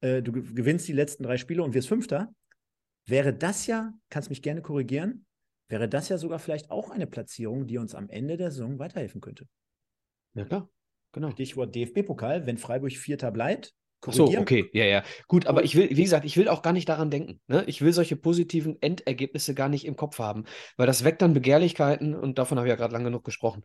[0.00, 2.32] äh, du ge- gewinnst die letzten drei Spiele und wirst Fünfter,
[3.06, 5.26] wäre das ja, kannst mich gerne korrigieren,
[5.68, 9.20] wäre das ja sogar vielleicht auch eine Platzierung, die uns am Ende der Saison weiterhelfen
[9.20, 9.46] könnte.
[10.34, 10.68] Ja, klar.
[11.12, 11.30] Genau.
[11.30, 13.74] Stichwort DFB-Pokal, wenn Freiburg Vierter bleibt,
[14.10, 15.04] so, okay, ja, ja.
[15.28, 17.40] Gut, aber ich will, wie gesagt, ich will auch gar nicht daran denken.
[17.46, 17.62] Ne?
[17.68, 20.44] Ich will solche positiven Endergebnisse gar nicht im Kopf haben,
[20.76, 23.62] weil das weckt dann Begehrlichkeiten und davon habe ich ja gerade lang genug gesprochen.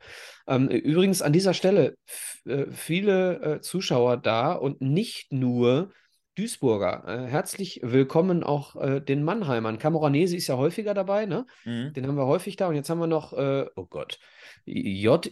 [0.48, 1.98] Ähm, übrigens an dieser Stelle
[2.46, 5.92] äh, viele äh, Zuschauer da und nicht nur
[6.38, 7.04] Duisburger.
[7.08, 9.80] Äh, herzlich willkommen auch äh, den Mannheimern.
[9.80, 11.48] Camoranesi ist ja häufiger dabei, ne?
[11.66, 11.94] Mhm.
[11.94, 12.68] Den haben wir häufig da.
[12.68, 14.20] Und jetzt haben wir noch, äh, oh Gott,
[14.66, 15.32] JXDXN-Bra.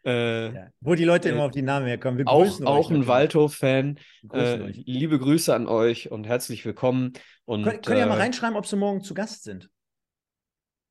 [0.06, 0.68] äh, Ja.
[0.80, 2.20] Wo die Leute Äh, immer auf die Namen herkommen.
[2.20, 3.06] Wir auch auch ein.
[3.06, 4.00] Waldhof-Fan.
[4.32, 7.12] Äh, liebe Grüße an euch und herzlich willkommen.
[7.44, 9.70] Und, Könnt, könnt ihr ja mal äh, reinschreiben, ob sie morgen zu Gast sind?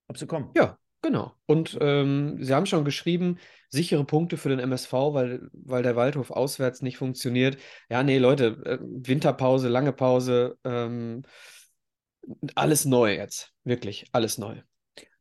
[0.08, 0.50] Ob sie kommen?
[0.54, 1.32] Ja, genau.
[1.46, 3.38] Und ähm, Sie haben schon geschrieben,
[3.68, 7.58] sichere Punkte für den MSV, weil, weil der Waldhof auswärts nicht funktioniert.
[7.88, 11.22] Ja, nee, Leute, äh, Winterpause, lange Pause, ähm,
[12.54, 13.52] alles neu jetzt.
[13.64, 14.56] Wirklich, alles neu.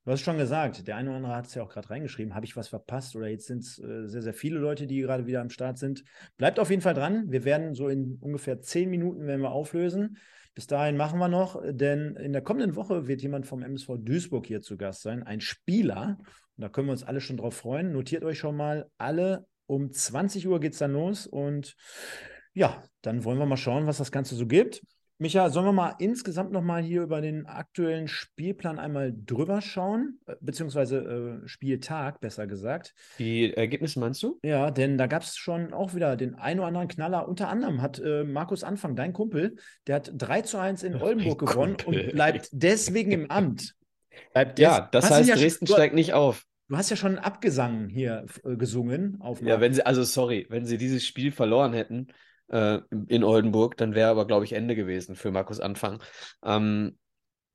[0.05, 2.36] Du hast schon gesagt, der eine oder andere hat es ja auch gerade reingeschrieben.
[2.36, 3.15] Habe ich was verpasst?
[3.15, 6.03] Oder jetzt sind es äh, sehr, sehr viele Leute, die gerade wieder am Start sind.
[6.38, 7.31] Bleibt auf jeden Fall dran.
[7.31, 10.17] Wir werden so in ungefähr zehn Minuten werden wir auflösen.
[10.56, 14.47] Bis dahin machen wir noch, denn in der kommenden Woche wird jemand vom MSV Duisburg
[14.47, 16.18] hier zu Gast sein, ein Spieler.
[16.56, 17.91] Und da können wir uns alle schon drauf freuen.
[17.91, 19.45] Notiert euch schon mal alle.
[19.68, 21.28] Um 20 Uhr geht es dann los.
[21.28, 21.76] Und
[22.53, 24.82] ja, dann wollen wir mal schauen, was das Ganze so gibt.
[25.18, 30.20] Micha, sollen wir mal insgesamt nochmal hier über den aktuellen Spielplan einmal drüber schauen?
[30.28, 32.93] Äh, Beziehungsweise äh, Spieltag, besser gesagt.
[33.18, 34.38] Die Ergebnisse meinst du?
[34.43, 37.30] Ja, denn da gab es schon auch wieder den ein oder anderen Knaller.
[37.30, 39.55] Unter anderem hat äh, Markus Anfang, dein Kumpel,
[39.88, 42.07] der hat 3 zu 1 in Oldenburg gewonnen Kumpel.
[42.07, 43.74] und bleibt deswegen im Amt.
[44.34, 46.43] Bleibt Ja, des- das Hast du heißt, ja schon- Dresden du, steigt nicht auf.
[46.68, 50.45] Du hast ja schon einen Abgesang hier äh, gesungen auf Ja, wenn sie, also sorry,
[50.49, 52.07] wenn sie dieses Spiel verloren hätten
[52.50, 56.02] äh, in Oldenburg, dann wäre aber, glaube ich, Ende gewesen für Markus Anfang.
[56.43, 56.98] Ähm,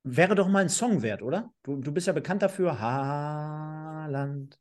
[0.02, 1.52] Wäre doch mal ein Song wert, oder?
[1.62, 4.58] Du, du bist ja bekannt dafür, Haaland.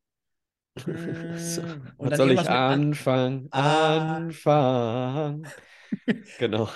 [0.76, 1.64] so,
[1.98, 3.48] was soll ich anfangen?
[3.52, 4.16] Ah.
[4.16, 5.48] Anfangen.
[6.38, 6.70] Genau.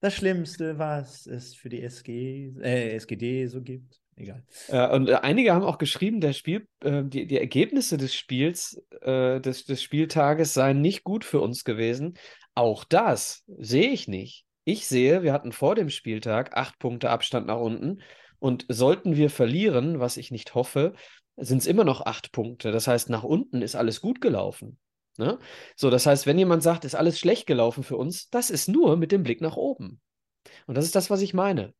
[0.00, 4.00] Das Schlimmste, was es für die SG, äh, SGD so gibt.
[4.18, 4.44] Egal.
[4.66, 8.82] Äh, und äh, einige haben auch geschrieben, der Spiel, äh, die, die Ergebnisse des Spiels,
[9.00, 12.14] äh, des, des Spieltages seien nicht gut für uns gewesen.
[12.54, 14.44] Auch das sehe ich nicht.
[14.64, 18.02] Ich sehe, wir hatten vor dem Spieltag acht Punkte Abstand nach unten.
[18.40, 20.94] Und sollten wir verlieren, was ich nicht hoffe,
[21.36, 22.72] sind es immer noch acht Punkte.
[22.72, 24.78] Das heißt, nach unten ist alles gut gelaufen.
[25.16, 25.38] Ne?
[25.76, 28.96] So, das heißt, wenn jemand sagt, ist alles schlecht gelaufen für uns, das ist nur
[28.96, 30.00] mit dem Blick nach oben.
[30.66, 31.74] Und das ist das, was ich meine.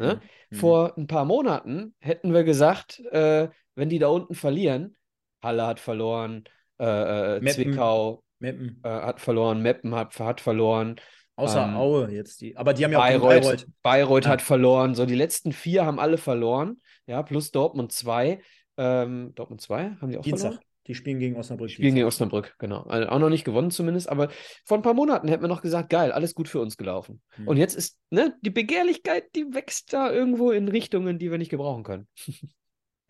[0.00, 0.20] Ne?
[0.50, 0.56] Mhm.
[0.56, 4.96] Vor ein paar Monaten hätten wir gesagt, äh, wenn die da unten verlieren,
[5.42, 6.44] Halle hat verloren,
[6.78, 7.54] äh, äh, Meppen.
[7.72, 8.80] Zwickau Meppen.
[8.82, 10.96] äh, hat verloren, Meppen hat, hat verloren,
[11.36, 12.54] Außer ähm, Aue jetzt die.
[12.56, 13.66] Aber die haben ja Bayreuth, Bayreuth.
[13.82, 14.30] Bayreuth Ah.
[14.30, 14.94] hat verloren.
[14.94, 18.42] So, die letzten vier haben alle verloren, ja, plus Dortmund 2.
[18.76, 20.52] Ähm, Dortmund 2 haben die auch Dienstag.
[20.52, 20.64] verloren?
[20.86, 21.70] Die spielen gegen Osnabrück.
[21.70, 22.06] Spielen gegen.
[22.06, 22.82] Osnabrück, genau.
[22.82, 24.30] Also auch noch nicht gewonnen zumindest, aber
[24.64, 27.20] vor ein paar Monaten hätten wir noch gesagt, geil, alles gut für uns gelaufen.
[27.30, 27.48] Hm.
[27.48, 31.50] Und jetzt ist, ne, die Begehrlichkeit, die wächst da irgendwo in Richtungen, die wir nicht
[31.50, 32.08] gebrauchen können.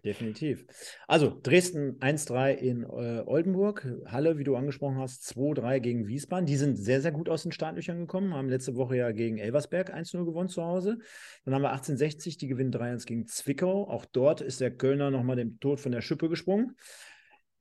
[0.04, 0.64] Definitiv.
[1.06, 3.86] Also Dresden 1-3 in äh, Oldenburg.
[4.06, 6.46] Halle, wie du angesprochen hast, 2-3 gegen Wiesbaden.
[6.46, 8.34] Die sind sehr, sehr gut aus den Startlöchern gekommen.
[8.34, 10.98] Haben letzte Woche ja gegen Elversberg 1-0 gewonnen zu Hause.
[11.44, 13.88] Dann haben wir 1860, die gewinnen 3-1 gegen Zwickau.
[13.88, 16.76] Auch dort ist der Kölner nochmal dem Tod von der Schippe gesprungen.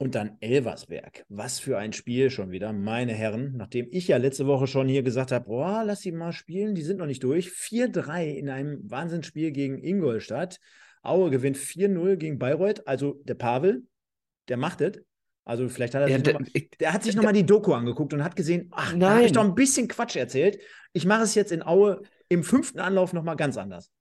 [0.02, 1.26] Und dann Elversberg.
[1.28, 3.56] Was für ein Spiel schon wieder, meine Herren.
[3.58, 6.84] Nachdem ich ja letzte Woche schon hier gesagt habe, boah, lass sie mal spielen, die
[6.84, 7.50] sind noch nicht durch.
[7.50, 10.60] 4-3 in einem Wahnsinnsspiel gegen Ingolstadt.
[11.04, 12.88] Aue gewinnt 4-0 gegen Bayreuth.
[12.88, 13.84] Also der Pavel,
[14.48, 15.02] der macht es.
[15.44, 17.74] Also vielleicht hat er Ja, sich der- noch mal, der hat sich nochmal die Doku
[17.74, 19.26] angeguckt und hat gesehen, ach, da habe Nein.
[19.26, 20.60] ich doch ein bisschen Quatsch erzählt.
[20.94, 23.92] Ich mache es jetzt in Aue im fünften Anlauf nochmal ganz anders.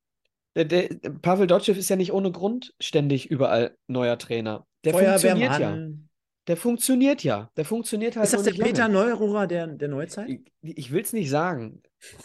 [0.54, 0.88] Der, der,
[1.22, 4.64] Pavel Dotschew ist ja nicht ohne Grund ständig überall neuer Trainer.
[4.84, 5.56] Der funktioniert ja.
[5.56, 6.08] Feuerwehrmann.
[6.46, 7.50] Der funktioniert ja.
[7.56, 8.52] Der funktioniert halt Ist das der.
[8.52, 10.28] Peter Neururer der, der Neuzeit?
[10.62, 11.82] Ich, ich will es nicht sagen,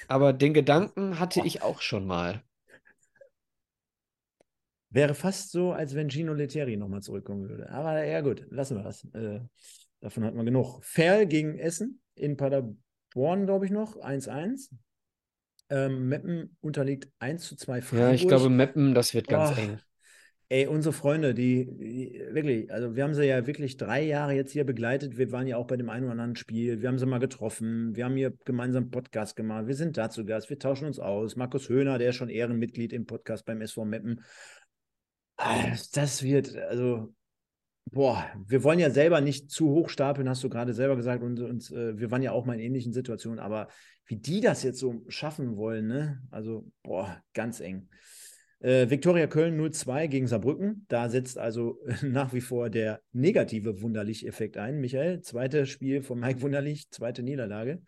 [0.07, 2.41] aber den Gedanken hatte ich auch schon mal.
[4.89, 7.69] Wäre fast so, als wenn Gino Lettieri nochmal zurückkommen würde.
[7.71, 9.03] Aber ja, gut, lassen wir das.
[9.13, 9.39] Äh,
[9.99, 10.83] davon hat man genug.
[10.83, 13.97] Ferl gegen Essen in Paderborn, glaube ich, noch.
[13.97, 14.69] 1-1.
[15.69, 18.07] Ähm, Meppen unterliegt 1 zu 2 Freiburg.
[18.07, 19.79] Ja, ich glaube, Meppen, das wird ganz Oh, eng.
[20.49, 24.51] Ey, unsere Freunde, die, die wirklich, also wir haben sie ja wirklich drei Jahre jetzt
[24.51, 25.17] hier begleitet.
[25.17, 26.81] Wir waren ja auch bei dem einen oder anderen Spiel.
[26.81, 27.95] Wir haben sie mal getroffen.
[27.95, 29.67] Wir haben hier gemeinsam Podcast gemacht.
[29.67, 30.49] Wir sind da zu Gast.
[30.49, 31.35] Wir tauschen uns aus.
[31.35, 34.21] Markus Höhner, der ist schon Ehrenmitglied im Podcast beim SV Meppen.
[35.93, 37.13] Das wird, also,
[37.85, 41.23] boah, wir wollen ja selber nicht zu hoch stapeln, hast du gerade selber gesagt.
[41.23, 43.39] Und, und äh, wir waren ja auch mal in ähnlichen Situationen.
[43.39, 43.69] Aber
[44.05, 46.21] wie die das jetzt so schaffen wollen, ne?
[46.29, 47.89] Also, boah, ganz eng.
[48.63, 50.85] Äh, Viktoria Köln 0-2 gegen Saarbrücken.
[50.87, 54.79] Da setzt also nach wie vor der negative Wunderlich-Effekt ein.
[54.79, 57.83] Michael, zweites Spiel von Mike Wunderlich, zweite Niederlage.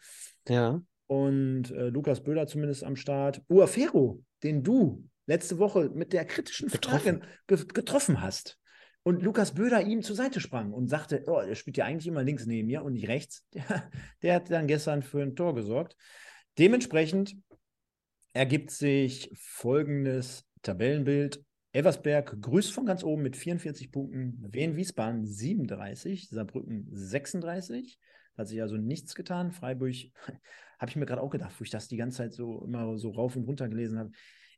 [0.49, 0.82] Ja.
[1.07, 3.41] Und äh, Lukas Böhler zumindest am Start.
[3.47, 7.23] Uafero, den du letzte Woche mit der kritischen Frage Getroffen.
[7.47, 8.59] ge getroffen hast.
[9.03, 12.23] und Lukas Böder ihm zur Seite sprang und sagte, oh, er spielt ja eigentlich immer
[12.23, 13.45] links neben mir und nicht rechts.
[13.53, 13.89] Der,
[14.21, 15.95] der hat dann gestern für ein Tor gesorgt.
[16.57, 17.38] Dementsprechend
[18.34, 21.43] ergibt sich folgendes Tabellenbild.
[21.72, 27.99] Elversberg grüßt von ganz oben mit 44 Punkten, Wien Wiesbaden 37, Saarbrücken 36.
[28.38, 29.51] Hat sich also nichts getan.
[29.51, 29.93] Freiburg
[30.80, 33.11] habe ich mir gerade auch gedacht, wo ich das die ganze Zeit so immer so
[33.11, 34.11] rauf und runter gelesen habe.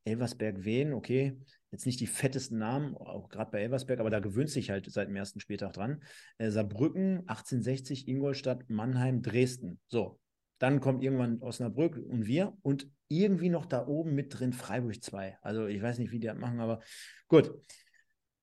[0.03, 1.37] Elversberg Wien, okay,
[1.71, 5.09] jetzt nicht die fettesten Namen, auch gerade bei Elversberg, aber da gewöhnt sich halt seit
[5.09, 6.01] dem ersten Spieltag dran.
[6.37, 9.79] Äh, Saarbrücken, 1860, Ingolstadt, Mannheim, Dresden.
[9.87, 10.19] So,
[10.59, 15.37] dann kommt irgendwann Osnabrück und wir und irgendwie noch da oben mit drin Freiburg 2.
[15.41, 16.81] Also ich weiß nicht, wie die das machen, aber
[17.27, 17.53] gut.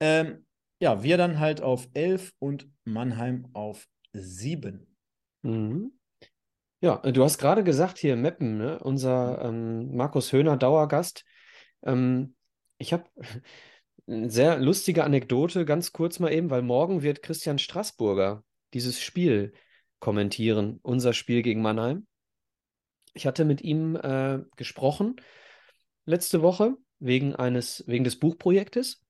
[0.01, 0.47] Ähm,
[0.81, 4.87] ja, wir dann halt auf 11 und Mannheim auf 7.
[5.43, 5.93] Mhm.
[6.81, 8.79] Ja, du hast gerade gesagt hier Meppen, ne?
[8.79, 11.25] unser ähm, Markus Höhner Dauergast.
[11.83, 12.35] Ähm,
[12.79, 13.05] ich habe
[14.07, 18.45] eine sehr lustige Anekdote, ganz kurz mal eben, weil morgen wird Christian Straßburger
[18.75, 19.55] dieses Spiel
[20.05, 22.07] kommentieren, unser Spiel gegen Mannheim.
[23.15, 25.17] Ich hatte mit ihm äh, gesprochen
[26.05, 29.01] letzte Woche wegen eines, wegen des Buchprojektes.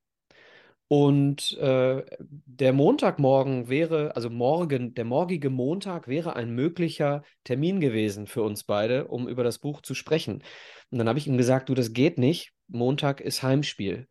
[0.86, 8.28] Und äh, der Montagmorgen wäre, also morgen, der morgige Montag wäre ein möglicher Termin gewesen
[8.28, 10.44] für uns beide, um über das Buch zu sprechen.
[10.90, 12.52] Und dann habe ich ihm gesagt, du, das geht nicht.
[12.68, 14.06] Montag ist Heimspiel.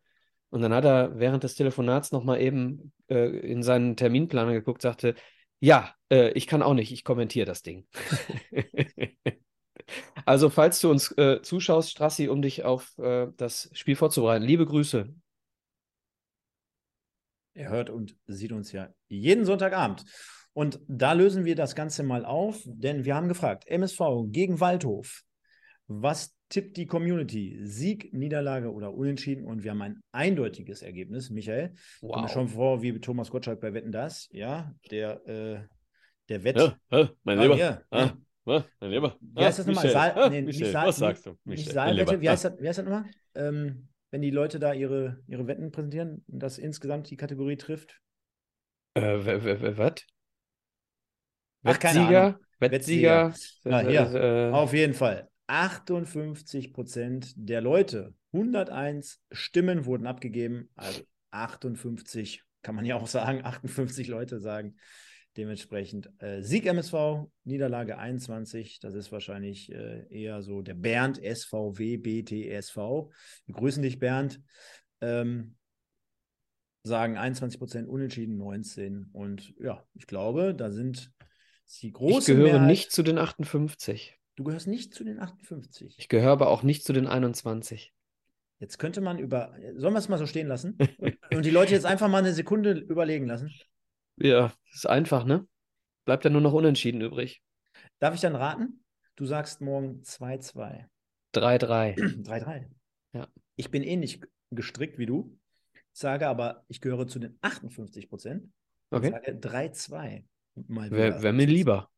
[0.50, 5.14] Und dann hat er während des Telefonats nochmal eben äh, in seinen Terminplaner geguckt, sagte,
[5.60, 7.86] ja, äh, ich kann auch nicht, ich kommentiere das Ding.
[10.24, 14.66] also, falls du uns äh, zuschaust, Strassi, um dich auf äh, das Spiel vorzubereiten, liebe
[14.66, 15.12] Grüße.
[17.56, 20.04] Er hört und sieht uns ja jeden Sonntagabend.
[20.52, 25.22] Und da lösen wir das Ganze mal auf, denn wir haben gefragt, MSV gegen Waldhof.
[25.86, 27.58] Was tippt die Community?
[27.62, 29.44] Sieg, Niederlage oder Unentschieden?
[29.44, 31.30] Und wir haben ein eindeutiges Ergebnis.
[31.30, 32.12] Michael, wow.
[32.12, 34.28] kommt mir schon vor wie Thomas Gottschalk bei Wetten Das.
[34.32, 35.73] Ja, der, äh,
[36.28, 36.56] der Wett.
[36.56, 37.56] Ja, ja, mein Lieber.
[37.56, 38.10] Ja, ah,
[38.46, 38.64] ja.
[38.80, 39.16] mein Lieber.
[39.20, 39.90] Wie heißt das nochmal?
[39.90, 41.36] Saal, nee, Michel, Saal, was sagst du?
[41.44, 42.20] Michel, Saalwette.
[42.20, 43.10] Wie heißt das, wie heißt das nochmal?
[43.34, 48.00] Ähm, wenn die Leute da ihre, ihre Wetten präsentieren und das insgesamt die Kategorie trifft?
[48.94, 49.02] Äh,
[49.76, 49.94] was?
[51.62, 52.38] Wettsieger?
[52.60, 53.34] Wettsieger?
[53.64, 55.28] Ja, hier, äh, auf jeden Fall.
[55.46, 63.44] 58 Prozent der Leute, 101 Stimmen wurden abgegeben, also 58 kann man ja auch sagen,
[63.44, 64.76] 58 Leute sagen.
[65.36, 68.78] Dementsprechend äh, Sieg MSV, Niederlage 21.
[68.78, 72.76] Das ist wahrscheinlich äh, eher so der Bernd SVW BTSV.
[72.76, 74.40] Wir grüßen dich, Bernd.
[75.00, 75.56] Ähm,
[76.84, 79.10] sagen 21 Prozent unentschieden, 19.
[79.12, 81.10] Und ja, ich glaube, da sind
[81.82, 82.18] die großen.
[82.18, 84.16] Ich gehöre Mehrheit, nicht zu den 58.
[84.36, 85.96] Du gehörst nicht zu den 58.
[85.98, 87.92] Ich gehöre aber auch nicht zu den 21.
[88.60, 89.54] Jetzt könnte man über.
[89.74, 90.78] Sollen wir es mal so stehen lassen?
[91.32, 93.50] und die Leute jetzt einfach mal eine Sekunde überlegen lassen?
[94.16, 95.46] Ja, ist einfach, ne?
[96.04, 97.42] Bleibt ja nur noch unentschieden übrig.
[97.98, 98.84] Darf ich dann raten?
[99.16, 100.84] Du sagst morgen 2-2.
[101.34, 102.22] 3-3.
[102.22, 102.66] 3-3.
[103.12, 103.28] Ja.
[103.56, 105.38] Ich bin ähnlich gestrickt wie du.
[105.92, 108.52] Sage aber, ich gehöre zu den 58 Prozent.
[108.90, 109.10] Okay.
[109.10, 110.24] Sage 3-2.
[110.54, 111.90] Wäre wär mir lieber.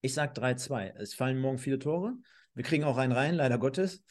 [0.00, 0.94] Ich sage 3-2.
[0.96, 2.14] Es fallen morgen viele Tore.
[2.54, 4.02] Wir kriegen auch einen rein, leider Gottes.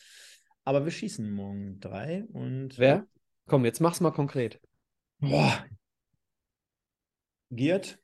[0.64, 2.78] Aber wir schießen morgen drei und.
[2.78, 3.08] Wer?
[3.46, 4.60] Komm, jetzt mach's mal konkret.
[5.20, 5.66] Boah.
[7.52, 8.00] Giert.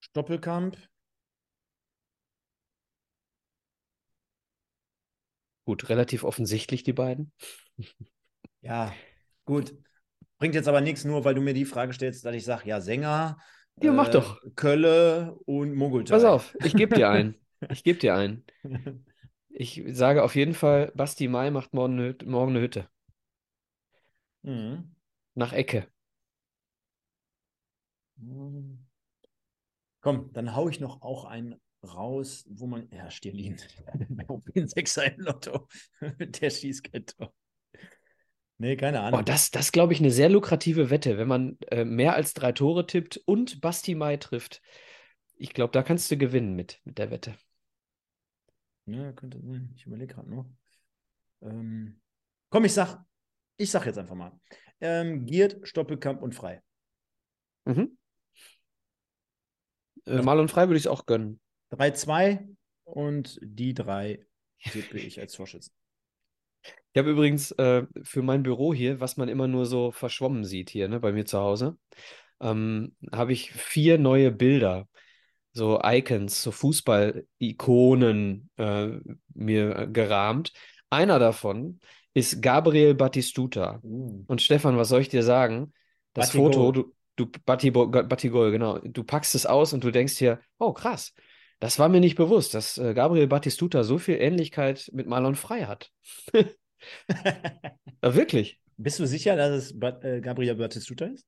[0.00, 0.76] Stoppelkamp.
[5.64, 7.32] Gut, relativ offensichtlich die beiden.
[8.60, 8.92] Ja,
[9.44, 9.72] gut.
[10.38, 12.80] Bringt jetzt aber nichts, nur weil du mir die Frage stellst, dass ich sage, ja,
[12.80, 13.38] Sänger,
[13.82, 14.40] ja, mach äh, doch.
[14.56, 16.14] Kölle und Mogultai.
[16.14, 17.34] Pass auf, ich gebe dir einen.
[17.70, 18.44] Ich gebe dir einen.
[19.48, 22.88] Ich sage auf jeden Fall, Basti Mai macht morgen eine, morgen eine Hütte.
[24.44, 24.94] Mhm.
[25.34, 25.88] Nach Ecke.
[30.00, 32.88] Komm, dann hau ich noch auch einen raus, wo man.
[32.90, 33.56] Ja, Stirlin.
[34.54, 35.68] den Sechser im Lotto.
[36.18, 37.32] Der schießt kein Tor.
[38.60, 39.20] Nee, keine Ahnung.
[39.20, 42.50] Oh, das das glaube ich, eine sehr lukrative Wette, wenn man äh, mehr als drei
[42.52, 44.62] Tore tippt und Basti Mai trifft.
[45.36, 47.36] Ich glaube, da kannst du gewinnen mit, mit der Wette.
[48.86, 49.72] Ja, könnte sein.
[49.76, 50.46] Ich überlege gerade noch.
[51.42, 52.00] Ähm,
[52.50, 53.04] komm, ich sag,
[53.56, 54.32] ich sag jetzt einfach mal.
[54.80, 56.60] Ähm, Giert, Stoppelkamp und Frei.
[57.64, 57.96] Mhm.
[60.08, 61.40] Äh, mal und Frei würde ich es auch gönnen.
[61.70, 62.46] 3-2
[62.84, 64.24] und die drei
[64.64, 65.72] tippe ich als Torschützen.
[66.92, 70.70] Ich habe übrigens äh, für mein Büro hier, was man immer nur so verschwommen sieht
[70.70, 71.78] hier, ne, bei mir zu Hause,
[72.40, 74.88] ähm, habe ich vier neue Bilder,
[75.52, 78.88] so Icons, so Fußball-Ikonen äh,
[79.34, 80.52] mir gerahmt.
[80.90, 81.80] Einer davon
[82.14, 83.80] ist Gabriel Battistuta.
[83.82, 84.24] Uh.
[84.26, 85.72] Und Stefan, was soll ich dir sagen?
[86.14, 86.52] Das Batigol.
[86.52, 88.78] Foto, du, du Battigol, genau.
[88.78, 91.12] Du packst es aus und du denkst dir, oh krass,
[91.60, 95.62] das war mir nicht bewusst, dass äh, Gabriel Battistuta so viel Ähnlichkeit mit Marlon Frey
[95.62, 95.90] hat.
[98.00, 98.60] Wirklich.
[98.76, 101.26] Bist du sicher, dass es äh, Gabriel Battistuta ist?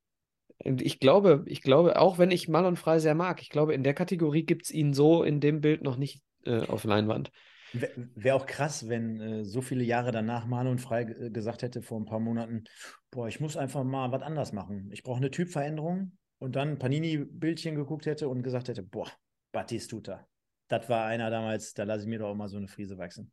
[0.62, 3.95] Ich glaube, ich glaube, auch wenn ich Marlon Frey sehr mag, ich glaube, in der
[3.95, 7.32] Kategorie gibt es ihn so in dem Bild noch nicht äh, auf Leinwand.
[7.72, 12.01] Wäre auch krass, wenn äh, so viele Jahre danach Marlon Frey äh, gesagt hätte vor
[12.01, 12.64] ein paar Monaten,
[13.11, 14.91] boah, ich muss einfach mal was anders machen.
[14.93, 19.11] Ich brauche eine Typveränderung und dann Panini-Bildchen geguckt hätte und gesagt hätte, boah,
[19.53, 20.27] Battistuta.
[20.69, 23.33] Das war einer damals, da lasse ich mir doch auch mal so eine Friese wachsen.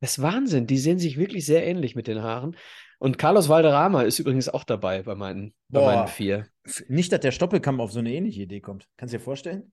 [0.00, 2.56] Das ist Wahnsinn, die sehen sich wirklich sehr ähnlich mit den Haaren.
[2.98, 6.46] Und Carlos Valderrama ist übrigens auch dabei bei meinen, bei meinen vier.
[6.88, 8.86] Nicht, dass der Stoppelkamp auf so eine ähnliche Idee kommt.
[8.96, 9.72] Kannst du dir vorstellen?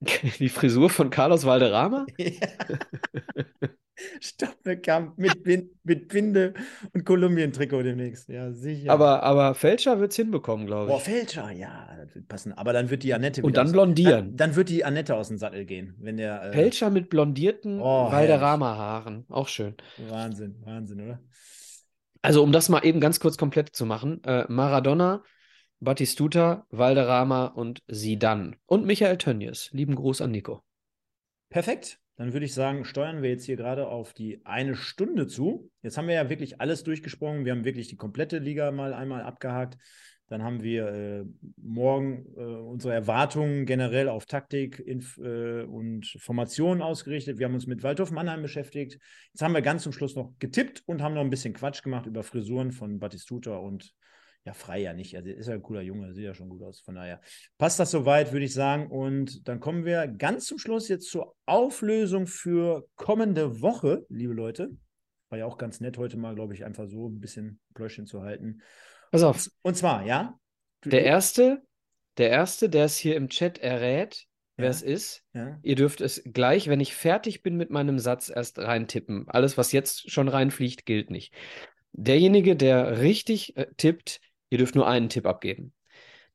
[0.38, 2.06] Die Frisur von Carlos Valderrama?
[2.18, 3.68] Ja.
[4.20, 6.54] Stoppelkamp mit, Bin mit Binde
[6.92, 8.28] und Kolumbien-Trikot demnächst.
[8.28, 8.92] Ja, sicher.
[8.92, 11.04] Aber, aber Fälscher wird es hinbekommen, glaube Boah, ich.
[11.04, 12.52] Fälscher, ja, das wird passen.
[12.52, 14.28] Aber dann wird die Annette Und dann blondieren.
[14.28, 16.42] Dann, dann wird die Annette aus dem Sattel gehen, wenn der.
[16.44, 19.24] Äh, Fälscher mit blondierten Oh, Valderrama-Haaren.
[19.28, 19.74] Auch schön.
[20.08, 21.20] Wahnsinn, Wahnsinn, oder?
[22.22, 25.22] Also, um das mal eben ganz kurz komplett zu machen: äh, Maradona,
[25.80, 28.56] Battistuta, Valderrama und Zidane.
[28.66, 29.70] Und Michael Tönnies.
[29.72, 30.62] Lieben Gruß an Nico.
[31.48, 31.98] Perfekt.
[32.20, 35.70] Dann würde ich sagen, steuern wir jetzt hier gerade auf die eine Stunde zu.
[35.80, 37.46] Jetzt haben wir ja wirklich alles durchgesprungen.
[37.46, 39.78] Wir haben wirklich die komplette Liga mal einmal abgehakt.
[40.26, 41.24] Dann haben wir äh,
[41.56, 47.38] morgen äh, unsere Erwartungen generell auf Taktik Inf äh, und Formation ausgerichtet.
[47.38, 48.98] Wir haben uns mit Waldhof Mannheim beschäftigt.
[49.32, 52.04] Jetzt haben wir ganz zum Schluss noch getippt und haben noch ein bisschen Quatsch gemacht
[52.04, 53.94] über Frisuren von Battistuta und
[54.44, 55.16] ja, frei ja nicht.
[55.16, 56.80] Also ist ja ein cooler Junge, sieht ja schon gut aus.
[56.80, 57.20] Von daher
[57.58, 58.90] passt das soweit, würde ich sagen.
[58.90, 64.70] Und dann kommen wir ganz zum Schluss jetzt zur Auflösung für kommende Woche, liebe Leute.
[65.28, 68.22] War ja auch ganz nett, heute mal, glaube ich, einfach so ein bisschen Pläuschen zu
[68.22, 68.62] halten.
[69.12, 69.48] Pass auf.
[69.62, 70.38] Und zwar, ja.
[70.84, 71.62] Der erste,
[72.16, 74.26] der erste, der es hier im Chat errät,
[74.56, 74.70] wer Ja.
[74.70, 75.22] es ist.
[75.34, 75.58] Ja.
[75.62, 79.28] Ihr dürft es gleich, wenn ich fertig bin mit meinem Satz, erst reintippen.
[79.28, 81.34] Alles, was jetzt schon reinfliegt, gilt nicht.
[81.92, 84.20] Derjenige, der richtig äh, tippt,
[84.50, 85.72] ihr dürft nur einen Tipp abgeben.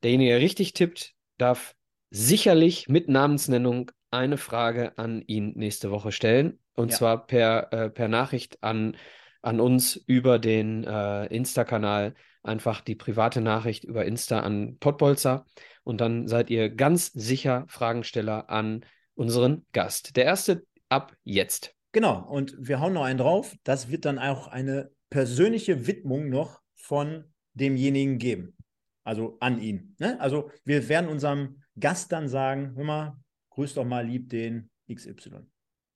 [0.04, 1.76] Derjenige, der richtig tippt, darf
[2.10, 6.60] sicherlich mit Namensnennung eine Frage an ihn nächste Woche stellen.
[6.74, 6.98] Und Ja.
[6.98, 8.98] zwar per, äh, per Nachricht an,
[9.42, 12.16] an uns über den äh, Insta-Kanal.
[12.44, 15.46] Einfach die private Nachricht über Insta an Pottbolzer.
[15.84, 18.86] Und dann seid ihr ganz sicher Fragensteller an
[19.16, 20.16] unseren Gast.
[20.16, 21.74] Der erste ab jetzt.
[21.92, 22.26] Genau.
[22.28, 23.56] Und wir hauen noch einen drauf.
[23.64, 28.56] Das wird dann auch eine persönliche Widmung noch von demjenigen geben.
[29.04, 29.96] Also an ihn.
[30.00, 30.20] Ne?
[30.20, 33.18] Also wir werden unserem Gast dann sagen, hör mal,
[33.52, 35.48] grüß doch mal lieb den XY.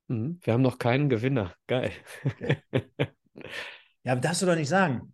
[0.08, 0.40] Mhm.
[0.42, 1.54] Wir haben noch keinen Gewinner.
[1.68, 1.92] Geil.
[4.04, 5.14] Ja, darfst du doch nicht sagen.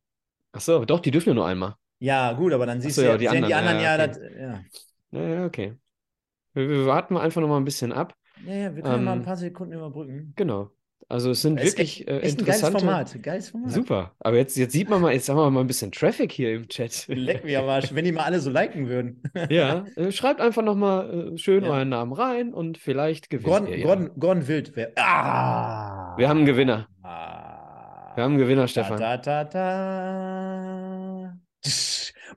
[0.54, 1.76] Ach so, doch, die dürfen ja nur einmal.
[2.00, 4.06] Ja, gut, aber dann siehst so, du ja, die sehen die anderen, anderen ja, ja,
[4.06, 4.08] okay.
[4.08, 4.66] das, ja.
[5.12, 5.78] Ja, okay.
[6.54, 8.16] Wir, wir warten mal einfach noch mal ein bisschen ab.
[8.46, 10.34] Ja, ja, wir können mal ein Ähm, paar Sekunden überbrücken.
[10.36, 10.72] Genau.
[11.08, 12.80] Also es sind Es wirklich äh, echt ein geiles interessante.
[12.80, 13.24] Format.
[13.24, 13.72] Geiles Format.
[13.72, 14.16] Super.
[14.20, 16.68] Aber jetzt, jetzt sieht man mal, jetzt haben wir mal ein bisschen Traffic hier im
[16.68, 17.06] Chat.
[17.08, 19.22] Leck mich am Arsch, wenn die mal alle so liken würden.
[19.50, 21.70] Ja, äh, schreibt einfach noch mal äh, schön Ja.
[21.72, 23.86] euren Namen rein und vielleicht gewinnt Gordon, ihr ja.
[23.86, 24.94] Gordon, Gordon Wild wäre.
[24.98, 26.18] Ah!
[26.18, 26.88] Wir haben einen Gewinner.
[27.04, 28.14] Ah.
[28.16, 28.98] Wir haben einen Gewinner, Stefan.
[29.00, 31.34] da, da, da.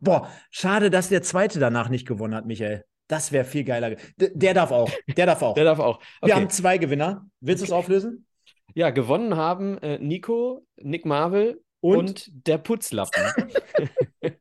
[0.00, 2.84] Boah, schade, dass der zweite danach nicht gewonnen hat, Michael.
[3.08, 3.96] Das wäre viel geiler.
[4.20, 4.90] D der darf auch.
[5.16, 5.54] Der darf auch.
[5.54, 5.98] Der darf auch.
[6.20, 6.32] Wir Okay.
[6.34, 7.26] haben zwei Gewinner.
[7.40, 8.26] Willst du es auflösen?
[8.74, 11.98] Ja, gewonnen haben äh, Nico, Nick Marvel Und?
[11.98, 13.22] und, der Putzlappen.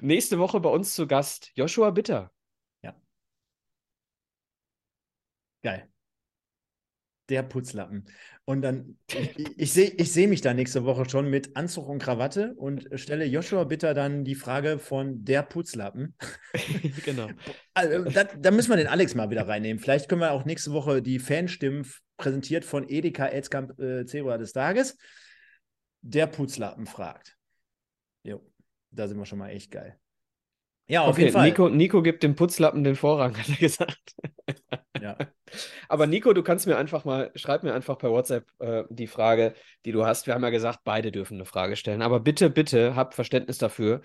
[0.00, 2.30] Nächste Woche bei uns zu Gast Joshua Bitter.
[5.64, 5.88] Geil.
[7.30, 8.04] Der Putzlappen.
[8.46, 11.98] Und dann, ich, ich sehe ich seh mich da nächste Woche schon mit Anzug und
[11.98, 16.14] Krawatte und stelle Joshua Bitter dann die Frage von der Putzlappen.
[17.04, 17.30] genau.
[17.72, 19.80] Also, da, da müssen wir den Alex mal wieder reinnehmen.
[19.80, 24.52] Vielleicht können wir auch nächste Woche die Fanstimmen präsentiert von Edeka Elzkamp äh, Zebra des
[24.52, 24.98] Tages.
[26.02, 27.38] Der Putzlappen fragt.
[28.24, 28.44] Jo,
[28.90, 29.98] da sind wir schon mal echt geil.
[30.86, 31.48] Ja, auf Okay, jeden Fall.
[31.48, 34.14] Nico, Nico gibt dem Putzlappen den Vorrang, hat er gesagt.
[35.00, 35.16] Ja.
[35.88, 39.54] Aber Nico, du kannst mir einfach mal, schreib mir einfach per WhatsApp äh, die Frage,
[39.84, 40.26] die du hast.
[40.26, 42.02] Wir haben ja gesagt, beide dürfen eine Frage stellen.
[42.02, 44.02] Aber bitte, bitte habt Verständnis dafür,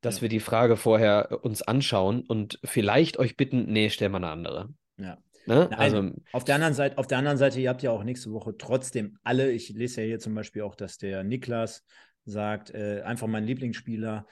[0.00, 0.22] dass Ja.
[0.22, 4.28] wir die Frage vorher äh, uns anschauen und vielleicht euch bitten, nee, stell mal eine
[4.28, 4.68] andere.
[4.96, 5.18] Ja.
[5.44, 5.68] Ne?
[5.70, 8.30] Nein, Also, Auf der anderen Seite, auf der anderen Seite, ihr habt ja auch nächste
[8.32, 11.84] Woche trotzdem alle, ich lese ja hier zum Beispiel auch, dass der Niklas
[12.24, 14.26] sagt, äh, einfach mein Lieblingsspieler.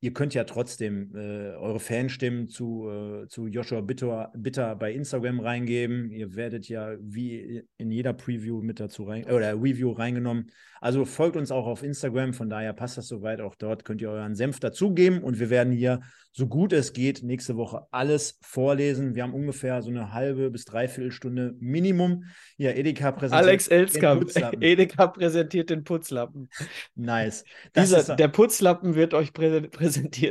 [0.00, 5.40] Ihr könnt ja trotzdem äh, eure Fanstimmen zu, äh, zu Joshua Bitter, Bitter bei Instagram
[5.40, 6.10] reingeben.
[6.10, 10.50] Ihr werdet ja wie in jeder Preview mit dazu rein oder Review reingenommen.
[10.80, 13.40] Also folgt uns auch auf Instagram, von daher passt das soweit.
[13.40, 16.00] Auch dort könnt ihr euren Senf dazugeben und wir werden hier,
[16.32, 19.14] so gut es geht, nächste Woche alles vorlesen.
[19.14, 22.24] Wir haben ungefähr so eine halbe bis dreiviertel Stunde Minimum.
[22.58, 23.48] Ja, Edeka präsentiert.
[23.48, 24.30] Alex Elskamp,
[24.60, 26.50] Edeka präsentiert den Putzlappen.
[26.94, 27.42] Nice.
[27.76, 29.72] Dieser, der Putzlappen wird euch präsentiert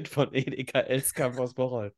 [0.07, 1.93] von Edeka Elskamp aus Bocholt.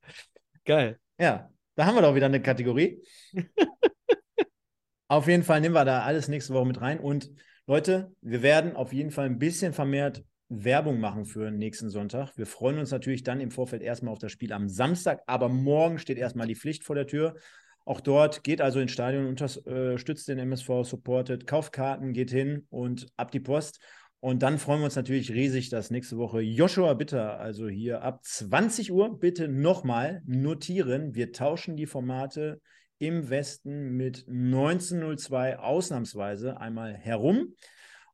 [0.65, 0.99] Geil.
[1.19, 3.01] Ja, da haben wir doch wieder eine Kategorie.
[5.07, 7.31] auf jeden Fall nehmen wir da alles nächste Woche mit rein und
[7.65, 12.37] Leute, wir werden auf jeden Fall ein bisschen vermehrt Werbung machen für nächsten Sonntag.
[12.37, 15.99] Wir freuen uns natürlich dann im Vorfeld erstmal auf das Spiel am Samstag, aber morgen
[15.99, 17.35] steht erstmal die Pflicht vor der Tür.
[17.83, 23.07] Auch dort geht also ins Stadion, unterstützt den MSV, supportet, kauft Karten, geht hin und
[23.17, 23.81] ab die Post.
[24.19, 28.23] Und dann freuen wir uns natürlich riesig, dass nächste Woche Joshua Bitter, also hier ab
[28.23, 31.13] 20 Uhr, bitte nochmal notieren.
[31.13, 32.59] Wir tauschen die Formate
[32.97, 37.53] im Westen mit 1902 ausnahmsweise einmal herum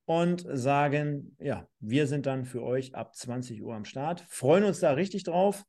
[0.06, 4.26] und sagen, ja, wir sind dann für euch ab 20 Uhr am Start.
[4.28, 5.64] Freuen uns da richtig drauf.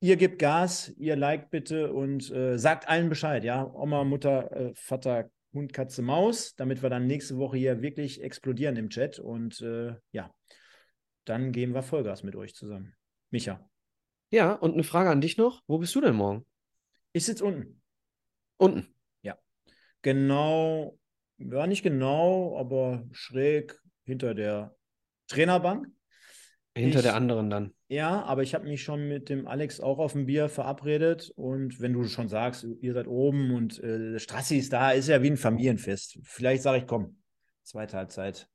[0.00, 4.72] Ihr gebt Gas, ihr liked bitte und äh, sagt allen Bescheid, ja, Oma, Mutter, äh,
[4.74, 9.60] Vater, Hund, Katze, Maus, damit wir dann nächste Woche hier wirklich explodieren im Chat und
[9.60, 10.32] äh, ja,
[11.24, 12.94] dann gehen wir Vollgas mit euch zusammen.
[13.30, 13.68] Micha.
[14.30, 15.62] Ja, und eine Frage an dich noch.
[15.66, 16.46] Wo bist du denn morgen?
[17.12, 17.82] Ich sitze unten.
[18.58, 18.94] Unten.
[19.22, 19.36] Ja.
[20.02, 20.98] Genau,
[21.38, 24.76] ja, nicht genau, aber schräg hinter der
[25.26, 25.88] Trainerbank.
[26.76, 27.74] Hinter ich, der anderen dann.
[27.88, 31.32] Ja, aber ich habe mich schon mit dem Alex auch auf ein Bier verabredet.
[31.34, 35.22] Und wenn du schon sagst, ihr seid oben und äh, Strassi ist da, ist ja
[35.22, 36.20] wie ein Familienfest.
[36.22, 37.18] Vielleicht sage ich, komm,
[37.64, 38.48] zweite Halbzeit.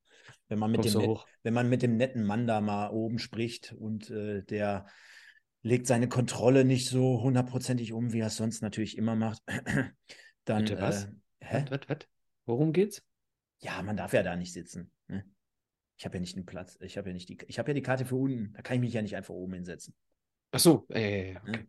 [0.48, 3.74] Wenn man, mit dem net, wenn man mit dem netten Mann da mal oben spricht
[3.74, 4.86] und äh, der
[5.62, 9.42] legt seine Kontrolle nicht so hundertprozentig um, wie er es sonst natürlich immer macht,
[10.46, 10.64] dann.
[10.64, 11.06] Bitte was?
[11.40, 11.66] Äh, hä?
[11.70, 11.98] Was, was,
[12.46, 13.04] Worum geht's?
[13.60, 14.92] Ja, man darf ja da nicht sitzen.
[15.08, 15.26] Ne?
[15.98, 16.78] Ich habe ja nicht den Platz.
[16.82, 17.38] Ich habe ja nicht die.
[17.48, 18.54] Ich habe ja die Karte für unten.
[18.54, 19.94] Da kann ich mich ja nicht einfach oben hinsetzen.
[20.52, 20.86] Ach so.
[20.90, 21.52] Äh, okay.
[21.52, 21.68] Ne?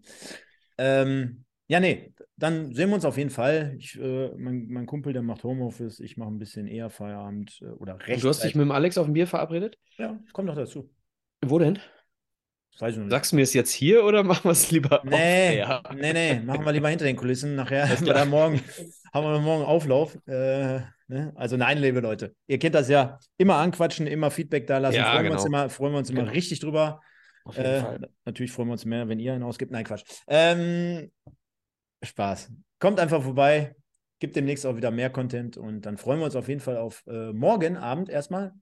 [0.79, 3.75] ähm, ja, nee, dann sehen wir uns auf jeden Fall.
[3.79, 7.67] Ich, äh, mein, mein, Kumpel, der macht Homeoffice, ich mache ein bisschen eher Feierabend äh,
[7.67, 8.23] oder recht.
[8.23, 9.77] Du hast dich mit dem Alex auf ein Bier verabredet?
[9.97, 10.89] Ja, komm doch dazu.
[11.45, 11.81] Wo denn?
[12.79, 13.11] Weiß ich noch nicht.
[13.11, 15.65] Sagst du mir es jetzt hier oder machen wir es lieber nee,
[15.95, 17.57] nee, nee, machen wir lieber hinter den Kulissen.
[17.57, 18.61] Nachher haben wir da morgen,
[19.13, 20.17] haben wir morgen Auflauf.
[20.27, 21.33] Äh, ne?
[21.35, 23.19] Also nein, liebe Leute, ihr kennt das ja.
[23.37, 24.97] Immer anquatschen, immer Feedback da lassen.
[24.97, 25.31] Ja, freuen, genau.
[25.31, 26.33] wir uns immer, freuen wir uns immer genau.
[26.33, 27.01] richtig drüber.
[27.45, 28.01] Auf jeden äh, Fall.
[28.25, 29.71] Natürlich freuen wir uns mehr, wenn ihr einen ausgibt.
[29.71, 30.05] Nein, Quatsch.
[30.27, 31.11] Ähm,
[32.03, 32.53] Spaß.
[32.79, 33.75] Kommt einfach vorbei,
[34.19, 37.05] gibt demnächst auch wieder mehr Content und dann freuen wir uns auf jeden Fall auf
[37.07, 38.53] äh, morgen Abend erstmal.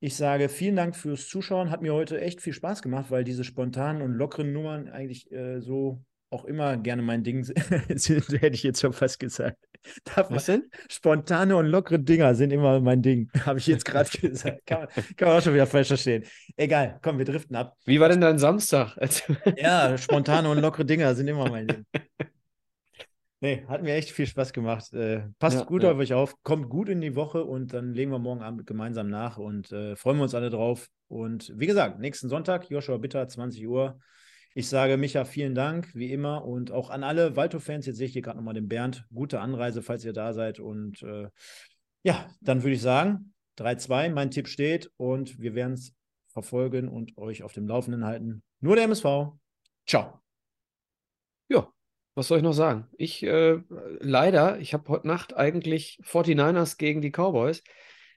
[0.00, 1.70] Ich sage vielen Dank fürs Zuschauen.
[1.70, 5.60] Hat mir heute echt viel Spaß gemacht, weil diese spontanen und lockeren Nummern eigentlich äh,
[5.60, 6.02] so
[6.32, 7.44] auch immer gerne mein Ding
[7.88, 9.58] sind, hätte ich jetzt schon fast gesagt.
[10.04, 10.70] Darf Was denn?
[10.88, 14.66] Spontane und lockere Dinger sind immer mein Ding, habe ich jetzt gerade gesagt.
[14.66, 16.24] Kann man, kann man, auch schon wieder falsch verstehen.
[16.56, 17.76] Egal, komm, wir driften ab.
[17.84, 18.96] Wie war denn dein Samstag?
[19.56, 21.86] ja, spontane und lockere Dinger sind immer mein Ding.
[23.40, 24.92] Nee, hat mir echt viel Spaß gemacht.
[24.92, 25.90] Äh, passt ja, gut ja.
[25.90, 29.08] auf euch auf, kommt gut in die Woche und dann legen wir morgen Abend gemeinsam
[29.08, 30.88] nach und äh, freuen wir uns alle drauf.
[31.08, 33.98] Und wie gesagt, nächsten Sonntag, Joshua Bitter, 20 Uhr.
[34.54, 36.44] Ich sage Micha, vielen Dank, wie immer.
[36.44, 39.06] Und auch an alle Walto-Fans, jetzt sehe ich hier gerade nochmal den Bernd.
[39.12, 40.60] Gute Anreise, falls ihr da seid.
[40.60, 41.28] Und äh,
[42.02, 45.94] ja, dann würde ich sagen, 3-2, mein Tipp steht und wir werden es
[46.28, 48.42] verfolgen und euch auf dem Laufenden halten.
[48.60, 49.32] Nur der MSV.
[49.86, 50.20] Ciao.
[51.48, 51.72] Ja,
[52.14, 52.88] was soll ich noch sagen?
[52.98, 53.58] Ich, äh,
[54.00, 57.62] leider, ich habe heute Nacht eigentlich 49ers gegen die Cowboys.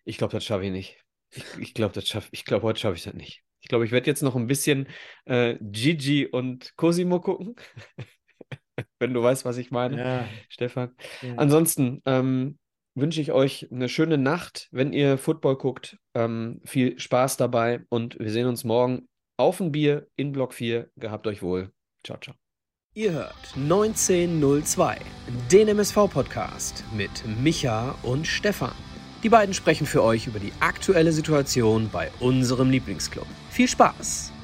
[0.04, 1.02] Ich glaube, das schaffe ich nicht.
[1.32, 2.44] Ich, ich glaube, das schaffe ich.
[2.44, 3.45] glaube, heute schaffe ich das nicht.
[3.66, 4.88] Ich glaube, ich werde jetzt noch ein bisschen
[5.26, 7.55] äh, Gigi und Cosimo gucken.
[8.99, 10.28] Wenn du weißt, was ich meine, ja.
[10.49, 10.93] Stefan.
[11.24, 11.34] Ja.
[11.38, 12.59] Ansonsten ähm,
[12.93, 15.97] wünsche ich euch eine schöne Nacht, wenn ihr Football guckt.
[16.13, 20.91] Ähm, viel Spaß dabei und wir sehen uns morgen auf ein Bier in Block 4.
[20.97, 21.72] Gehabt euch wohl.
[22.05, 22.36] Ciao, ciao.
[22.93, 24.99] Ihr hört 1902,
[25.51, 27.09] den MSV-Podcast mit
[27.41, 28.76] Micha und Stefan.
[29.24, 33.26] Die beiden sprechen für euch über die aktuelle Situation bei unserem Lieblingsclub.
[33.56, 34.35] Viel Spaß!